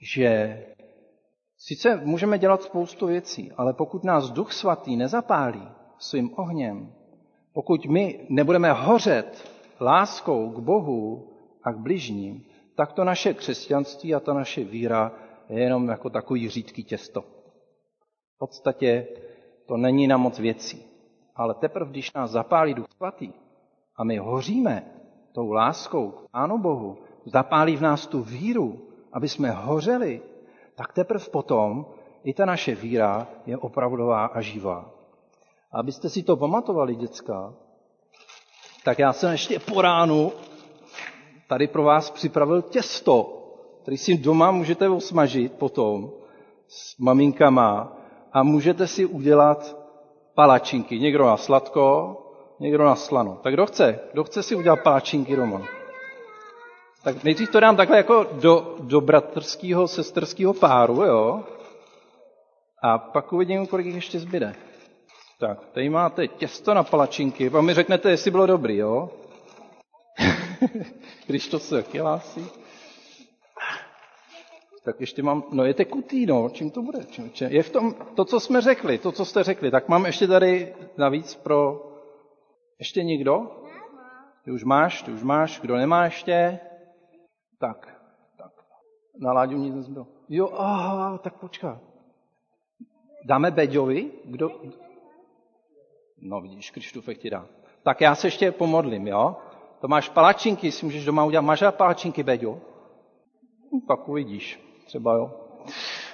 že 0.01 0.63
sice 1.57 2.01
můžeme 2.03 2.39
dělat 2.39 2.63
spoustu 2.63 3.07
věcí, 3.07 3.51
ale 3.57 3.73
pokud 3.73 4.03
nás 4.03 4.29
Duch 4.29 4.53
Svatý 4.53 4.95
nezapálí 4.95 5.76
svým 5.99 6.31
ohněm, 6.35 6.93
pokud 7.53 7.85
my 7.85 8.25
nebudeme 8.29 8.71
hořet 8.71 9.51
láskou 9.81 10.49
k 10.49 10.59
Bohu 10.59 11.27
a 11.63 11.71
k 11.71 11.77
bližním, 11.77 12.45
tak 12.75 12.93
to 12.93 13.03
naše 13.03 13.33
křesťanství 13.33 14.15
a 14.15 14.19
ta 14.19 14.33
naše 14.33 14.63
víra 14.63 15.11
je 15.49 15.59
jenom 15.59 15.87
jako 15.87 16.09
takový 16.09 16.49
řídký 16.49 16.83
těsto. 16.83 17.21
V 18.35 18.37
podstatě 18.37 19.07
to 19.65 19.77
není 19.77 20.07
na 20.07 20.17
moc 20.17 20.39
věcí. 20.39 20.83
Ale 21.35 21.53
teprve, 21.53 21.91
když 21.91 22.13
nás 22.13 22.31
zapálí 22.31 22.73
Duch 22.73 22.87
Svatý 22.95 23.33
a 23.95 24.03
my 24.03 24.17
hoříme 24.17 24.91
tou 25.31 25.51
láskou 25.51 26.11
k 26.11 26.31
Pánu 26.31 26.57
Bohu, 26.57 26.97
zapálí 27.25 27.75
v 27.75 27.81
nás 27.81 28.07
tu 28.07 28.21
víru, 28.21 28.81
aby 29.13 29.29
jsme 29.29 29.51
hořeli, 29.51 30.21
tak 30.75 30.93
teprve 30.93 31.25
potom 31.31 31.85
i 32.23 32.33
ta 32.33 32.45
naše 32.45 32.75
víra 32.75 33.27
je 33.45 33.57
opravdová 33.57 34.25
a 34.25 34.41
živá. 34.41 34.96
Abyste 35.71 36.09
si 36.09 36.23
to 36.23 36.35
pamatovali, 36.37 36.95
děcka, 36.95 37.53
tak 38.83 38.99
já 38.99 39.13
jsem 39.13 39.31
ještě 39.31 39.59
po 39.59 39.81
ránu 39.81 40.31
tady 41.49 41.67
pro 41.67 41.83
vás 41.83 42.11
připravil 42.11 42.61
těsto, 42.61 43.33
který 43.81 43.97
si 43.97 44.17
doma 44.17 44.51
můžete 44.51 44.89
osmažit 44.89 45.53
potom 45.53 46.11
s 46.67 46.97
maminkama 46.97 47.97
a 48.33 48.43
můžete 48.43 48.87
si 48.87 49.05
udělat 49.05 49.77
palačinky. 50.35 50.99
Někdo 50.99 51.25
na 51.25 51.37
sladko, 51.37 52.17
Někdo 52.59 52.83
na 52.85 52.95
slano. 52.95 53.39
Tak 53.43 53.53
kdo 53.53 53.65
chce? 53.65 53.99
Kdo 54.13 54.23
chce 54.23 54.43
si 54.43 54.55
udělat 54.55 54.79
palačinky 54.83 55.35
doma? 55.35 55.61
Tak 57.03 57.23
nejdřív 57.23 57.51
to 57.51 57.59
dám 57.59 57.75
takhle 57.77 57.97
jako 57.97 58.27
do, 58.31 58.75
do 58.79 59.01
bratrského, 59.01 59.87
sesterského 59.87 60.53
páru, 60.53 61.03
jo? 61.03 61.43
A 62.83 62.97
pak 62.97 63.33
uvidím, 63.33 63.67
kolik 63.67 63.85
jich 63.85 63.95
ještě 63.95 64.19
zbyde. 64.19 64.55
Tak, 65.39 65.65
tady 65.65 65.89
máte 65.89 66.27
těsto 66.27 66.73
na 66.73 66.83
palačinky. 66.83 67.49
A 67.49 67.61
mi 67.61 67.73
řeknete, 67.73 68.09
jestli 68.09 68.31
bylo 68.31 68.45
dobrý, 68.45 68.77
jo? 68.77 69.09
Když 71.27 71.47
to 71.47 71.59
se 71.59 71.83
taky 71.83 71.99
hlásí. 71.99 72.47
Tak 74.83 74.99
ještě 75.01 75.23
mám, 75.23 75.43
no 75.51 75.65
je 75.65 75.73
tekutý, 75.73 76.25
no, 76.25 76.49
čím 76.49 76.71
to 76.71 76.81
bude? 76.81 77.05
Čím, 77.05 77.31
čím, 77.31 77.47
je 77.47 77.63
v 77.63 77.69
tom, 77.69 77.95
to, 78.15 78.25
co 78.25 78.39
jsme 78.39 78.61
řekli, 78.61 78.97
to, 78.97 79.11
co 79.11 79.25
jste 79.25 79.43
řekli, 79.43 79.71
tak 79.71 79.89
mám 79.89 80.05
ještě 80.05 80.27
tady 80.27 80.75
navíc 80.97 81.35
pro, 81.35 81.83
ještě 82.79 83.03
někdo? 83.03 83.51
Ty 84.45 84.51
už 84.51 84.63
máš, 84.63 85.01
ty 85.01 85.11
už 85.11 85.23
máš, 85.23 85.59
kdo 85.59 85.75
nemá 85.75 86.05
ještě? 86.05 86.59
Tak, 87.59 88.01
tak. 88.37 88.51
Na 89.19 89.33
Láďu 89.33 89.57
nic 89.57 89.75
nezbylo. 89.75 90.07
Jo, 90.29 90.49
aha, 90.53 91.17
tak 91.17 91.39
počká. 91.39 91.79
Dáme 93.25 93.51
Beďovi? 93.51 94.11
Kdo? 94.25 94.51
No 96.21 96.41
vidíš, 96.41 96.71
Krištůfek 96.71 97.17
ti 97.17 97.29
dá. 97.29 97.45
Tak 97.83 98.01
já 98.01 98.15
se 98.15 98.27
ještě 98.27 98.51
pomodlím, 98.51 99.07
jo? 99.07 99.35
To 99.81 99.87
máš 99.87 100.09
palačinky, 100.09 100.71
si 100.71 100.85
můžeš 100.85 101.05
doma 101.05 101.23
udělat. 101.23 101.41
Máš 101.41 101.63
palačinky, 101.71 102.23
Beďo? 102.23 102.57
No, 103.73 103.79
pak 103.87 104.09
uvidíš, 104.09 104.59
třeba 104.85 105.13
jo. 105.13 105.31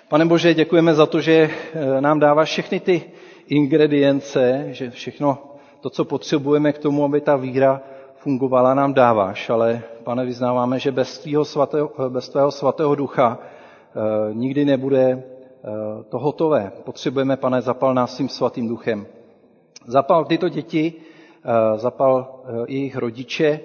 Pane 0.10 0.26
Bože, 0.26 0.54
děkujeme 0.54 0.94
za 0.94 1.06
to, 1.06 1.22
že 1.22 1.34
eh, 1.34 2.02
nám 2.02 2.20
dáváš 2.20 2.50
všechny 2.50 2.80
ty 2.80 3.12
ingredience, 3.48 4.66
že 4.68 4.90
všechno 4.90 5.38
to, 5.82 5.90
co 5.90 6.06
potřebujeme 6.06 6.74
k 6.74 6.78
tomu, 6.78 7.06
aby 7.06 7.22
ta 7.22 7.36
víra 7.36 7.82
fungovala, 8.16 8.74
nám 8.74 8.94
dáváš. 8.94 9.50
Ale, 9.50 9.82
pane, 10.04 10.26
vyznáváme, 10.26 10.80
že 10.80 10.92
bez 10.92 11.20
tvého 11.20 11.46
svatého, 11.46 11.92
bez 12.10 12.30
tvého 12.30 12.52
svatého 12.52 12.96
ducha 12.96 13.40
eh, 13.40 14.34
nikdy 14.34 14.66
nebude 14.66 15.02
eh, 15.10 16.04
to 16.10 16.20
hotové. 16.20 16.72
Potřebujeme, 16.84 17.38
pane, 17.38 17.62
zapal 17.62 17.94
nás 17.94 18.16
svým 18.16 18.30
svatým 18.30 18.68
duchem. 18.68 19.08
Zapal 19.86 20.26
tyto 20.26 20.50
děti, 20.50 20.94
eh, 20.94 21.78
zapal 21.78 22.42
eh, 22.46 22.66
jejich 22.68 22.96
rodiče, 22.96 23.60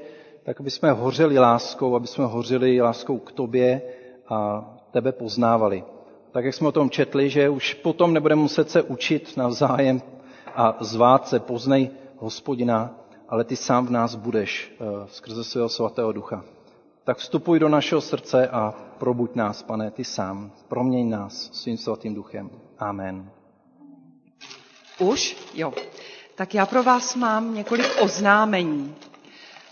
tak 0.45 0.61
aby 0.61 0.71
jsme 0.71 0.93
hořeli 0.93 1.39
láskou, 1.39 1.97
aby 1.97 2.07
jsme 2.07 2.25
hořeli 2.25 2.81
láskou 2.81 3.19
k 3.19 3.33
tobě 3.33 3.83
a 4.29 4.71
tebe 4.91 5.13
poznávali. 5.13 5.85
Tak 6.33 6.45
jak 6.45 6.55
jsme 6.55 6.69
o 6.69 6.73
tom 6.73 6.91
četli, 6.91 7.31
že 7.31 7.49
už 7.49 7.75
potom 7.75 8.15
nebudeme 8.15 8.43
muset 8.43 8.71
se 8.71 8.83
učit 8.83 9.37
navzájem 9.37 10.03
a 10.55 10.77
zvát 10.81 11.29
se, 11.29 11.41
poznej 11.41 11.91
hospodina, 12.17 12.95
ale 13.29 13.45
ty 13.45 13.57
sám 13.57 13.87
v 13.87 13.91
nás 13.91 14.15
budeš 14.15 14.75
eh, 14.81 14.85
skrze 15.07 15.45
svého 15.45 15.69
svatého 15.69 16.13
ducha. 16.13 16.45
Tak 17.05 17.17
vstupuj 17.19 17.59
do 17.59 17.69
našeho 17.69 18.01
srdce 18.01 18.49
a 18.49 18.75
probuď 18.99 19.35
nás, 19.35 19.63
pane, 19.63 19.91
ty 19.91 20.05
sám. 20.05 20.53
Proměň 20.69 21.11
nás 21.11 21.51
svým 21.53 21.77
svatým 21.77 22.15
duchem. 22.15 22.51
Amen. 22.79 23.38
Už? 24.99 25.37
Jo. 25.55 25.73
Tak 26.35 26.55
já 26.55 26.67
pro 26.67 26.83
vás 26.83 27.15
mám 27.15 27.55
několik 27.55 27.87
oznámení. 28.01 28.95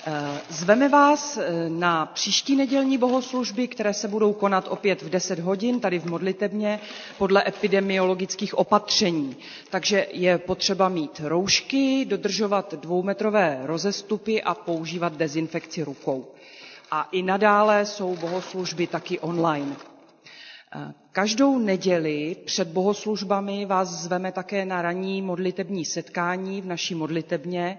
Eh, 0.08 0.40
zveme 0.48 0.88
vás 0.88 1.36
eh, 1.36 1.68
na 1.68 2.06
příští 2.06 2.56
nedělní 2.56 2.98
bohoslužby, 2.98 3.68
které 3.68 3.94
se 3.94 4.08
budou 4.08 4.32
konat 4.32 4.68
opět 4.68 5.02
v 5.02 5.10
10 5.10 5.38
hodin 5.38 5.80
tady 5.80 5.98
v 5.98 6.04
modlitebně 6.06 6.80
podle 7.18 7.44
epidemiologických 7.48 8.54
opatření. 8.58 9.36
Takže 9.70 10.06
je 10.12 10.38
potřeba 10.38 10.88
mít 10.88 11.20
roušky, 11.24 12.04
dodržovat 12.04 12.74
dvoumetrové 12.74 13.60
rozestupy 13.62 14.42
a 14.42 14.54
používat 14.54 15.12
dezinfekci 15.16 15.82
rukou. 15.82 16.26
A 16.90 17.08
i 17.12 17.22
nadále 17.22 17.86
jsou 17.86 18.16
bohoslužby 18.16 18.86
taky 18.86 19.18
online. 19.18 19.76
Každou 21.12 21.58
neděli 21.58 22.36
před 22.44 22.68
bohoslužbami 22.68 23.66
vás 23.66 23.88
zveme 23.88 24.32
také 24.32 24.64
na 24.64 24.82
ranní 24.82 25.22
modlitební 25.22 25.84
setkání 25.84 26.60
v 26.60 26.66
naší 26.66 26.94
modlitebně, 26.94 27.78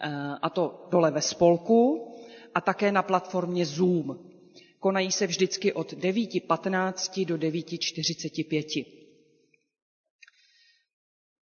eh, 0.00 0.10
a 0.42 0.50
to 0.50 0.86
dole 0.90 1.10
ve 1.10 1.22
spolku, 1.22 2.12
a 2.54 2.60
také 2.60 2.92
na 2.92 3.02
platformě 3.02 3.66
Zoom. 3.66 4.18
Konají 4.80 5.12
se 5.12 5.26
vždycky 5.26 5.72
od 5.72 5.92
9.15 5.92 7.24
do 7.24 7.36
9.45. 7.36 8.86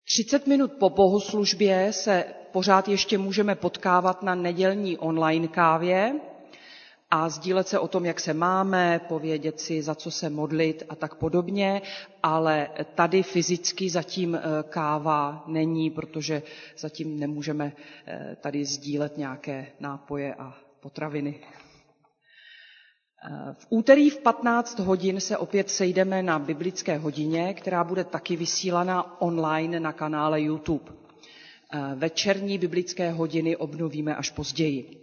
30 0.06 0.48
minut 0.48 0.74
po 0.74 0.90
bohoslužbě 0.90 1.94
se 1.94 2.26
pořád 2.52 2.88
ještě 2.88 3.18
můžeme 3.18 3.56
potkávat 3.56 4.24
na 4.24 4.36
nedělní 4.36 4.98
online 4.98 5.48
kávě, 5.48 6.20
a 7.16 7.30
sdílet 7.30 7.68
se 7.68 7.80
o 7.80 7.88
tom, 7.88 8.06
jak 8.06 8.20
se 8.20 8.34
máme, 8.34 9.02
povědět 9.08 9.60
si, 9.60 9.82
za 9.82 9.96
co 9.96 10.12
se 10.12 10.30
modlit 10.30 10.84
a 10.90 10.96
tak 10.96 11.16
podobně, 11.16 11.82
ale 12.24 12.70
tady 12.96 13.24
fyzicky 13.24 13.90
zatím 13.90 14.36
eh, 14.36 14.40
káva 14.70 15.44
není, 15.48 15.90
protože 15.90 16.44
zatím 16.78 17.20
nemůžeme 17.20 17.74
eh, 18.08 18.38
tady 18.42 18.66
sdílet 18.66 19.18
nějaké 19.18 19.68
nápoje 19.80 20.34
a 20.36 20.54
potraviny. 20.80 21.40
Eh, 23.26 23.54
v 23.54 23.68
úterý 23.70 24.10
v 24.10 24.18
15 24.18 24.80
hodin 24.80 25.20
se 25.20 25.38
opět 25.38 25.70
sejdeme 25.70 26.24
na 26.24 26.40
biblické 26.40 26.98
hodině, 26.98 27.54
která 27.54 27.84
bude 27.84 28.04
taky 28.04 28.36
vysílána 28.36 29.22
online 29.22 29.80
na 29.80 29.94
kanále 29.94 30.42
YouTube. 30.42 30.92
Večerní 31.96 32.58
biblické 32.58 33.12
hodiny 33.12 33.56
obnovíme 33.56 34.16
až 34.16 34.30
později. 34.30 35.03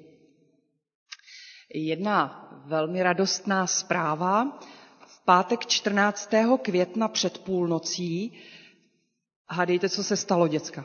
Jedna 1.74 2.48
velmi 2.64 3.02
radostná 3.02 3.66
zpráva. 3.66 4.58
V 5.06 5.24
pátek 5.24 5.66
14. 5.66 6.30
května 6.62 7.08
před 7.08 7.38
půlnocí, 7.38 8.32
hádejte, 9.48 9.88
co 9.88 10.04
se 10.04 10.16
stalo, 10.16 10.48
děcka. 10.48 10.84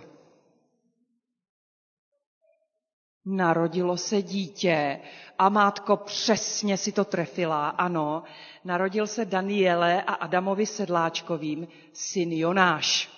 Narodilo 3.25 3.97
se 3.97 4.21
dítě 4.21 4.99
a 5.39 5.49
mátko 5.49 5.97
přesně 5.97 6.77
si 6.77 6.91
to 6.91 7.05
trefila, 7.05 7.69
ano. 7.69 8.23
Narodil 8.63 9.07
se 9.07 9.25
Daniele 9.25 10.03
a 10.03 10.13
Adamovi 10.13 10.65
Sedláčkovým 10.65 11.67
syn 11.93 12.31
Jonáš. 12.31 13.09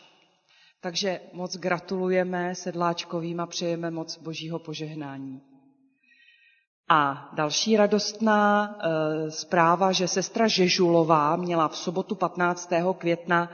Takže 0.82 1.21
moc 1.34 1.58
gratulujeme 1.58 2.56
Sedláčkovým 2.56 3.39
a 3.39 3.45
přejeme 3.45 3.91
moc 3.91 4.17
božího 4.17 4.60
požehnání. 4.60 5.56
A 6.89 7.30
další 7.34 7.78
radostná 7.78 8.76
e, 8.80 9.32
zpráva, 9.32 9.91
že 9.91 10.08
sestra 10.08 10.47
Žežulová 10.47 11.36
měla 11.36 11.67
v 11.67 11.78
sobotu 11.78 12.15
15. 12.15 12.69
května, 12.97 13.50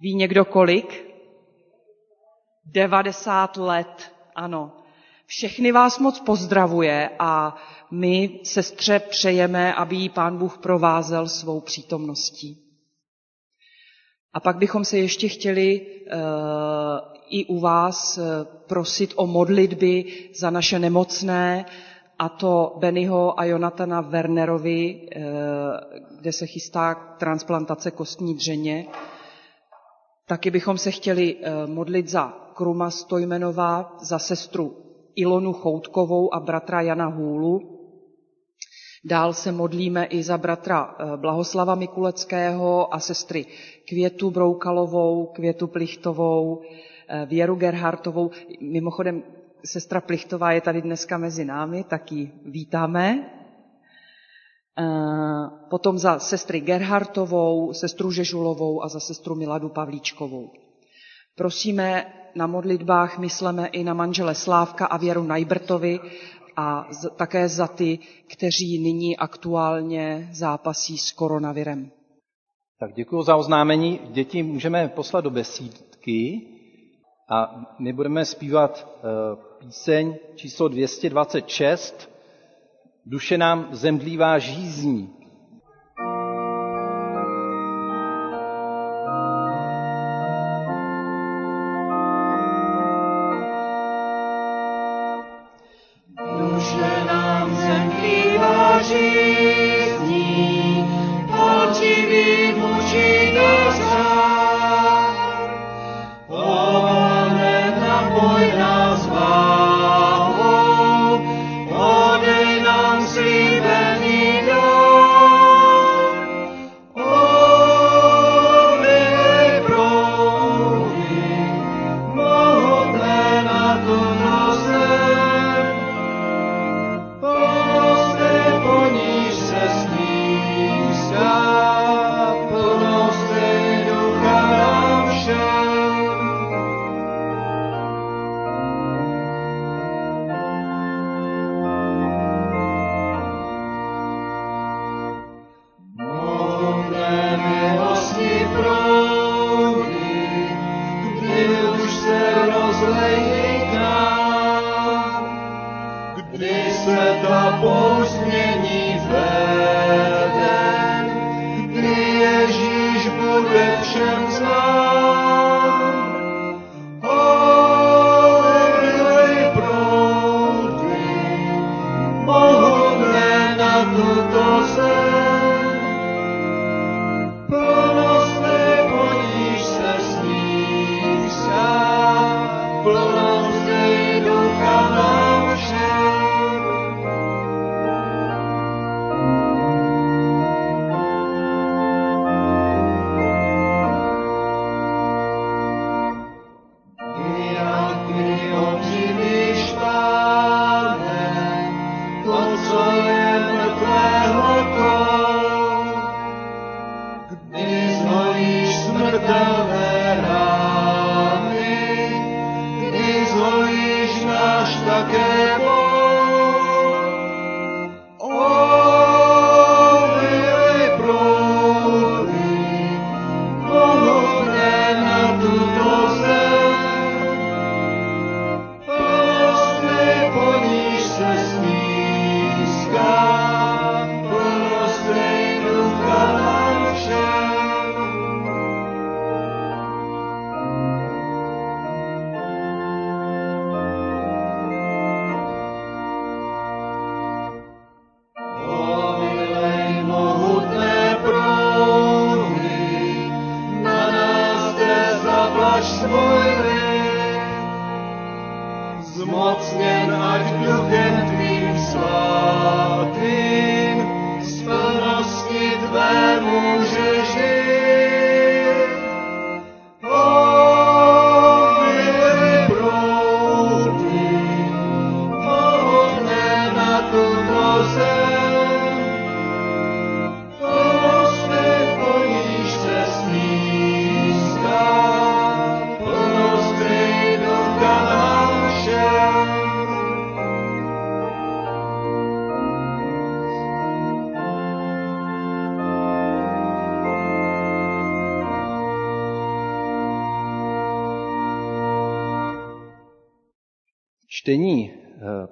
ví 0.00 0.14
někdo 0.14 0.44
kolik? 0.44 1.06
90 2.64 3.56
let, 3.56 4.12
ano. 4.34 4.72
Všechny 5.26 5.72
vás 5.72 5.98
moc 5.98 6.20
pozdravuje 6.20 7.10
a 7.18 7.56
my 7.90 8.40
sestře 8.44 8.98
přejeme, 9.00 9.74
aby 9.74 9.96
jí 9.96 10.08
pán 10.08 10.38
Bůh 10.38 10.58
provázel 10.58 11.28
svou 11.28 11.60
přítomností. 11.60 12.65
A 14.36 14.40
pak 14.40 14.56
bychom 14.56 14.84
se 14.84 14.98
ještě 14.98 15.28
chtěli 15.28 15.80
uh, 15.80 17.16
i 17.28 17.46
u 17.46 17.60
vás 17.60 18.18
eh, 18.18 18.22
prosit 18.66 19.12
o 19.16 19.26
modlitby 19.26 20.04
za 20.34 20.50
naše 20.50 20.78
nemocné, 20.78 21.64
a 22.18 22.28
to 22.28 22.76
Bennyho 22.78 23.40
a 23.40 23.44
Jonatana 23.44 24.00
Wernerovi, 24.00 25.08
eh, 25.12 25.22
kde 26.20 26.32
se 26.32 26.46
chystá 26.46 26.94
transplantace 26.94 27.90
kostní 27.90 28.34
dřeně. 28.34 28.86
Taky 30.26 30.50
bychom 30.50 30.78
se 30.78 30.90
chtěli 30.90 31.36
eh, 31.36 31.66
modlit 31.66 32.08
za 32.08 32.28
Kruma 32.54 32.90
Stojmenová, 32.90 33.96
za 34.00 34.18
sestru 34.18 34.76
Ilonu 35.16 35.52
Choutkovou 35.52 36.34
a 36.34 36.40
bratra 36.40 36.80
Jana 36.80 37.06
Hůlu. 37.06 37.75
Dál 39.06 39.32
se 39.32 39.52
modlíme 39.52 40.04
i 40.04 40.22
za 40.22 40.38
bratra 40.38 40.94
Blahoslava 41.16 41.74
Mikuleckého 41.74 42.94
a 42.94 42.98
sestry 42.98 43.46
Květu 43.88 44.30
Broukalovou, 44.30 45.26
Květu 45.26 45.66
Plichtovou, 45.66 46.62
Eh, 47.08 47.26
Věru 47.26 47.54
Gerhartovou. 47.54 48.30
Mimochodem, 48.60 49.22
sestra 49.64 50.00
Plichtová 50.00 50.52
je 50.52 50.60
tady 50.60 50.82
dneska 50.82 51.18
mezi 51.18 51.44
námi, 51.44 51.84
tak 51.84 52.12
ji 52.12 52.32
vítáme. 52.44 53.30
Eh, 54.78 55.50
potom 55.70 55.98
za 55.98 56.18
sestry 56.18 56.60
Gerhartovou, 56.60 57.72
sestru 57.72 58.10
Žežulovou 58.10 58.82
a 58.82 58.88
za 58.88 59.00
sestru 59.00 59.34
Miladu 59.34 59.68
Pavlíčkovou. 59.68 60.50
Prosíme 61.36 62.12
na 62.34 62.46
modlitbách, 62.46 63.18
mysleme 63.18 63.66
i 63.66 63.84
na 63.84 63.94
manžele 63.94 64.34
Slávka 64.34 64.86
a 64.86 64.96
Věru 64.96 65.22
Najbrtovi 65.22 66.00
a 66.56 66.88
také 67.16 67.48
za 67.48 67.66
ty, 67.68 67.98
kteří 68.26 68.78
nyní 68.78 69.16
aktuálně 69.16 70.28
zápasí 70.32 70.98
s 70.98 71.12
koronavirem. 71.12 71.90
Tak 72.80 72.94
děkuji 72.94 73.22
za 73.22 73.36
oznámení. 73.36 74.00
Děti 74.10 74.42
můžeme 74.42 74.88
poslat 74.88 75.20
do 75.20 75.30
besídky 75.30 76.42
A 77.28 77.66
my 77.78 77.92
budeme 77.92 78.24
zpívat 78.24 78.86
eh, 78.98 79.36
píseň 79.58 80.14
číslo 80.34 80.68
226. 80.68 82.10
Duše 83.06 83.38
nám 83.38 83.68
zemdlívá 83.72 84.38
žízní. 84.38 85.10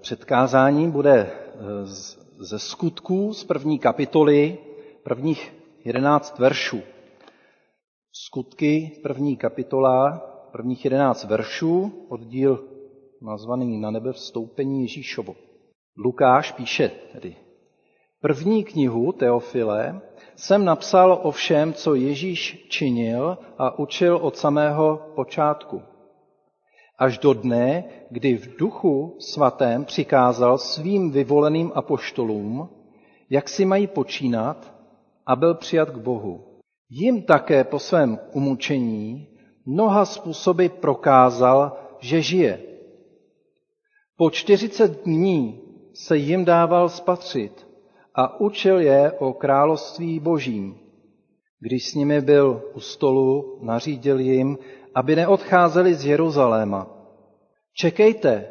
Předkázání 0.04 0.90
bude 0.90 1.16
eh, 1.16 1.56
ze 2.38 2.58
skutků 2.58 3.34
z 3.34 3.44
první 3.44 3.78
kapitoly, 3.78 4.58
prvních 5.04 5.54
jedenáct 5.84 6.38
veršů. 6.38 6.80
Skutky, 8.12 9.00
první 9.02 9.36
kapitola, 9.36 10.18
prvních 10.52 10.84
jedenáct 10.84 11.24
veršů, 11.24 11.92
oddíl 12.08 12.64
nazvaný 13.22 13.80
na 13.80 13.90
nebe 13.90 14.12
vstoupení 14.12 14.82
Ježíšovo. 14.82 15.34
Lukáš 15.96 16.52
píše 16.52 16.90
tedy, 17.12 17.36
první 18.20 18.64
knihu 18.64 19.12
Teofile 19.12 20.00
jsem 20.36 20.64
napsal 20.64 21.20
o 21.22 21.30
všem, 21.30 21.72
co 21.72 21.94
Ježíš 21.94 22.66
činil 22.68 23.38
a 23.58 23.78
učil 23.78 24.16
od 24.16 24.36
samého 24.36 25.12
počátku– 25.14 25.82
až 26.98 27.18
do 27.18 27.32
dne, 27.34 27.84
kdy 28.10 28.36
v 28.36 28.56
duchu 28.56 29.16
svatém 29.18 29.84
přikázal 29.84 30.58
svým 30.58 31.10
vyvoleným 31.10 31.72
apoštolům, 31.74 32.68
jak 33.30 33.48
si 33.48 33.64
mají 33.64 33.86
počínat 33.86 34.74
a 35.26 35.36
byl 35.36 35.54
přijat 35.54 35.90
k 35.90 35.96
Bohu. 35.96 36.44
Jim 36.90 37.22
také 37.22 37.64
po 37.64 37.78
svém 37.78 38.18
umučení 38.32 39.28
mnoha 39.66 40.04
způsoby 40.04 40.66
prokázal, 40.66 41.76
že 42.00 42.22
žije. 42.22 42.60
Po 44.16 44.30
40 44.30 45.04
dní 45.04 45.60
se 45.94 46.16
jim 46.16 46.44
dával 46.44 46.88
spatřit 46.88 47.66
a 48.14 48.40
učil 48.40 48.80
je 48.80 49.12
o 49.12 49.32
království 49.32 50.20
božím. 50.20 50.78
Když 51.60 51.90
s 51.90 51.94
nimi 51.94 52.20
byl 52.20 52.62
u 52.74 52.80
stolu, 52.80 53.58
nařídil 53.62 54.20
jim, 54.20 54.58
aby 54.94 55.16
neodcházeli 55.16 55.94
z 55.94 56.04
Jeruzaléma. 56.04 56.86
Čekejte, 57.74 58.48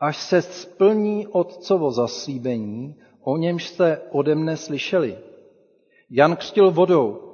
až 0.00 0.16
se 0.16 0.42
splní 0.42 1.26
Otcovo 1.26 1.90
zaslíbení, 1.90 2.96
o 3.24 3.36
němž 3.36 3.68
jste 3.68 4.00
ode 4.10 4.34
mne 4.34 4.56
slyšeli. 4.56 5.18
Jan 6.10 6.36
křtil 6.36 6.70
vodou, 6.70 7.32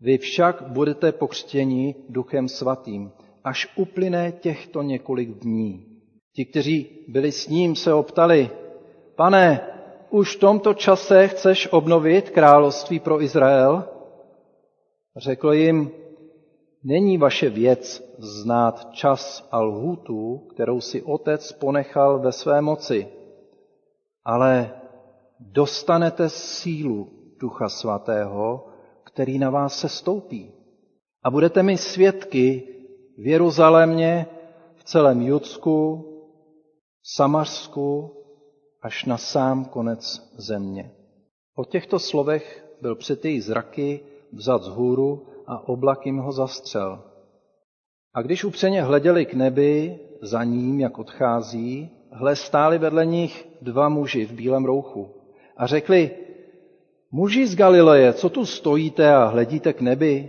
vy 0.00 0.18
však 0.18 0.62
budete 0.62 1.12
pokřtěni 1.12 1.94
duchem 2.08 2.48
svatým. 2.48 3.12
až 3.44 3.68
uplyne 3.76 4.32
těchto 4.32 4.82
několik 4.82 5.28
dní. 5.28 5.86
Ti, 6.34 6.44
kteří 6.44 7.04
byli 7.08 7.32
s 7.32 7.48
ním, 7.48 7.76
se 7.76 7.94
optali, 7.94 8.50
pane, 9.16 9.60
už 10.10 10.36
v 10.36 10.40
tomto 10.40 10.74
čase 10.74 11.28
chceš 11.28 11.68
obnovit 11.70 12.30
království 12.30 13.00
pro 13.00 13.22
Izrael? 13.22 13.84
Řekl 15.16 15.52
jim, 15.52 15.90
není 16.84 17.18
vaše 17.18 17.50
věc 17.50 18.14
znát 18.18 18.88
čas 18.92 19.48
a 19.50 19.60
lhůtu, 19.60 20.38
kterou 20.38 20.80
si 20.80 21.02
otec 21.02 21.52
ponechal 21.52 22.18
ve 22.18 22.32
své 22.32 22.60
moci, 22.60 23.08
ale 24.24 24.80
dostanete 25.40 26.28
sílu 26.28 27.08
Ducha 27.40 27.68
Svatého, 27.68 28.66
který 29.04 29.38
na 29.38 29.50
vás 29.50 29.78
se 29.78 29.88
stoupí. 29.88 30.52
A 31.22 31.30
budete 31.30 31.62
mi 31.62 31.78
svědky 31.78 32.68
v 33.18 33.26
Jeruzalémě, 33.26 34.26
v 34.76 34.84
celém 34.84 35.22
Judsku, 35.22 36.08
Samařsku, 37.02 38.10
až 38.82 39.04
na 39.04 39.18
sám 39.18 39.64
konec 39.64 40.32
země. 40.36 40.90
Po 41.54 41.64
těchto 41.64 41.98
slovech 41.98 42.64
byl 42.80 42.96
před 42.96 43.24
její 43.24 43.40
zraky 43.40 44.00
vzat 44.32 44.62
z 44.62 44.68
hůru 44.68 45.26
a 45.46 45.68
oblak 45.68 46.06
jim 46.06 46.18
ho 46.18 46.32
zastřel. 46.32 47.02
A 48.14 48.22
když 48.22 48.44
upřeně 48.44 48.82
hleděli 48.82 49.26
k 49.26 49.34
nebi, 49.34 49.98
za 50.22 50.44
ním, 50.44 50.80
jak 50.80 50.98
odchází, 50.98 51.90
hle 52.10 52.36
stáli 52.36 52.78
vedle 52.78 53.06
nich 53.06 53.48
dva 53.62 53.88
muži 53.88 54.26
v 54.26 54.32
bílém 54.32 54.64
rouchu 54.64 55.10
a 55.56 55.66
řekli, 55.66 56.10
muži 57.10 57.46
z 57.46 57.56
Galileje, 57.56 58.12
co 58.12 58.28
tu 58.28 58.46
stojíte 58.46 59.14
a 59.14 59.24
hledíte 59.24 59.72
k 59.72 59.80
nebi? 59.80 60.28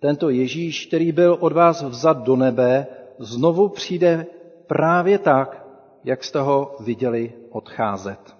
Tento 0.00 0.30
Ježíš, 0.30 0.86
který 0.86 1.12
byl 1.12 1.36
od 1.40 1.52
vás 1.52 1.82
vzat 1.82 2.22
do 2.22 2.36
nebe, 2.36 2.86
znovu 3.18 3.68
přijde 3.68 4.26
právě 4.66 5.18
tak, 5.18 5.66
jak 6.04 6.24
jste 6.24 6.40
ho 6.40 6.76
viděli 6.80 7.32
odcházet. 7.50 8.36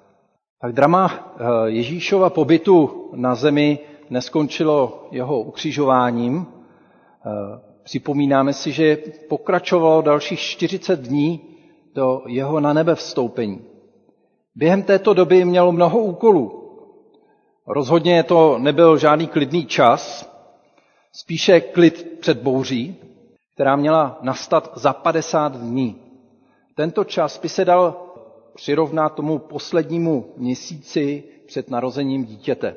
Tak 0.60 0.72
drama 0.72 1.10
eh, 1.10 1.44
Ježíšova 1.66 2.30
pobytu 2.30 3.08
na 3.14 3.34
zemi 3.34 3.78
neskončilo 4.10 5.08
jeho 5.10 5.40
ukřižováním. 5.40 6.46
Eh, 6.46 7.30
připomínáme 7.82 8.52
si, 8.52 8.72
že 8.72 8.96
pokračovalo 9.28 10.02
dalších 10.02 10.40
40 10.40 11.00
dní 11.00 11.40
do 11.94 12.22
jeho 12.26 12.60
na 12.60 12.72
nebe 12.72 12.94
vstoupení. 12.94 13.64
Během 14.54 14.82
této 14.82 15.14
doby 15.14 15.44
mělo 15.44 15.72
mnoho 15.72 15.98
úkolů. 15.98 16.56
Rozhodně 17.66 18.22
to 18.22 18.58
nebyl 18.58 18.98
žádný 18.98 19.26
klidný 19.26 19.66
čas, 19.66 20.30
spíše 21.12 21.60
klid 21.60 22.16
před 22.20 22.42
bouří, 22.42 22.96
která 23.54 23.76
měla 23.76 24.18
nastat 24.22 24.72
za 24.74 24.92
50 24.92 25.56
dní. 25.56 25.96
Tento 26.74 27.04
čas 27.04 27.40
by 27.40 27.48
se 27.48 27.64
dal 27.64 28.06
přirovnat 28.54 29.14
tomu 29.14 29.38
poslednímu 29.38 30.32
měsíci 30.36 31.24
před 31.46 31.70
narozením 31.70 32.24
dítěte. 32.24 32.76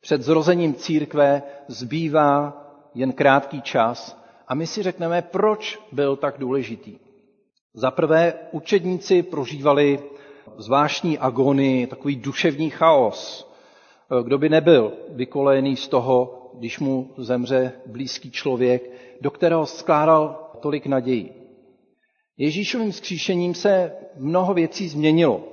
Před 0.00 0.22
zrozením 0.22 0.74
církve 0.74 1.42
zbývá 1.68 2.64
jen 2.94 3.12
krátký 3.12 3.62
čas 3.62 4.22
a 4.48 4.54
my 4.54 4.66
si 4.66 4.82
řekneme, 4.82 5.22
proč 5.22 5.78
byl 5.92 6.16
tak 6.16 6.38
důležitý. 6.38 6.98
Za 7.74 7.90
prvé, 7.90 8.34
učedníci 8.52 9.22
prožívali 9.22 10.02
zvláštní 10.56 11.18
agony, 11.18 11.86
takový 11.86 12.16
duševní 12.16 12.70
chaos. 12.70 13.50
Kdo 14.22 14.38
by 14.38 14.48
nebyl 14.48 14.92
vykolejený 15.08 15.76
z 15.76 15.88
toho, 15.88 16.34
když 16.54 16.78
mu 16.78 17.14
zemře 17.16 17.72
blízký 17.86 18.30
člověk, 18.30 18.90
do 19.20 19.30
kterého 19.30 19.66
skládal 19.66 20.50
tolik 20.60 20.86
nadějí. 20.86 21.32
Ježíšovým 22.36 22.92
skříšením 22.92 23.54
se 23.54 23.92
mnoho 24.16 24.54
věcí 24.54 24.88
změnilo. 24.88 25.44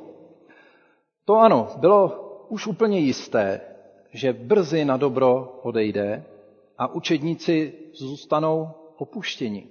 To 1.26 1.36
ano, 1.36 1.68
bylo 1.78 2.08
už 2.50 2.68
úplně 2.68 3.00
jisté, 3.00 3.62
že 4.16 4.34
brzy 4.34 4.86
na 4.86 4.98
dobro 4.98 5.60
odejde 5.64 6.24
a 6.78 6.88
učedníci 6.96 7.74
zůstanou 7.94 8.68
opuštěni. 8.98 9.68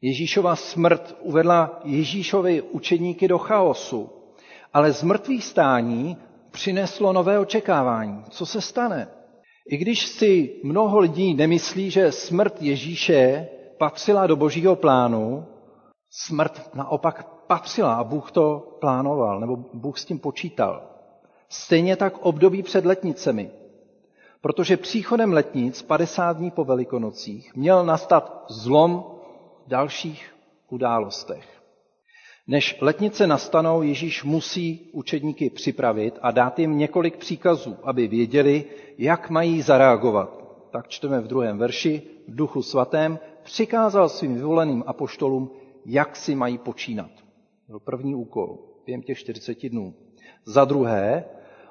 Ježíšova 0.00 0.56
smrt 0.56 1.16
uvedla 1.20 1.80
Ježíšovi 1.84 2.62
učedníky 2.62 3.28
do 3.28 3.38
chaosu, 3.38 4.10
ale 4.72 4.92
z 4.92 5.02
mrtvých 5.02 5.44
stání 5.44 6.16
přineslo 6.50 7.12
nové 7.12 7.38
očekávání. 7.38 8.22
Co 8.30 8.46
se 8.46 8.60
stane? 8.60 9.08
I 9.70 9.76
když 9.76 10.06
si 10.06 10.60
mnoho 10.64 10.98
lidí 10.98 11.34
nemyslí, 11.34 11.90
že 11.90 12.12
smrt 12.12 12.62
Ježíše 12.62 13.48
patřila 13.78 14.26
do 14.26 14.36
božího 14.36 14.76
plánu, 14.76 15.44
smrt 16.10 16.70
naopak 16.74 17.28
patřila 17.46 17.94
a 17.94 18.04
Bůh 18.04 18.30
to 18.32 18.76
plánoval, 18.80 19.40
nebo 19.40 19.56
Bůh 19.74 19.98
s 19.98 20.04
tím 20.04 20.18
počítal. 20.18 20.95
Stejně 21.48 21.96
tak 21.96 22.18
období 22.18 22.62
před 22.62 22.84
letnicemi. 22.84 23.50
Protože 24.40 24.76
příchodem 24.76 25.32
letnic 25.32 25.82
50 25.82 26.36
dní 26.36 26.50
po 26.50 26.64
velikonocích 26.64 27.56
měl 27.56 27.84
nastat 27.84 28.44
zlom 28.48 29.04
v 29.66 29.68
dalších 29.68 30.34
událostech. 30.70 31.62
Než 32.46 32.76
letnice 32.80 33.26
nastanou, 33.26 33.82
Ježíš 33.82 34.24
musí 34.24 34.90
učedníky 34.92 35.50
připravit 35.50 36.18
a 36.22 36.30
dát 36.30 36.58
jim 36.58 36.78
několik 36.78 37.16
příkazů, 37.16 37.76
aby 37.82 38.08
věděli, 38.08 38.64
jak 38.98 39.30
mají 39.30 39.62
zareagovat. 39.62 40.44
Tak 40.70 40.88
čteme 40.88 41.20
v 41.20 41.26
druhém 41.26 41.58
verši, 41.58 42.02
v 42.28 42.34
duchu 42.36 42.62
svatém 42.62 43.18
přikázal 43.42 44.08
svým 44.08 44.34
vyvoleným 44.34 44.84
apoštolům, 44.86 45.50
jak 45.86 46.16
si 46.16 46.34
mají 46.34 46.58
počínat. 46.58 47.10
Byl 47.68 47.80
první 47.80 48.14
úkol 48.14 48.58
během 48.86 49.02
těch 49.02 49.18
40 49.18 49.68
dnů. 49.68 49.94
Za 50.44 50.64
druhé, 50.64 51.24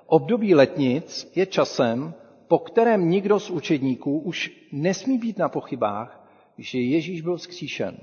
období 0.06 0.56
letnic 0.56 1.32
je 1.36 1.46
časem, 1.46 2.14
po 2.48 2.60
kterém 2.60 3.10
nikdo 3.10 3.40
z 3.40 3.50
učedníků 3.50 4.20
už 4.20 4.68
nesmí 4.72 5.18
být 5.18 5.38
na 5.38 5.50
pochybách, 5.50 6.30
že 6.58 6.80
Ježíš 6.80 7.22
byl 7.22 7.38
vzkříšen. 7.38 7.98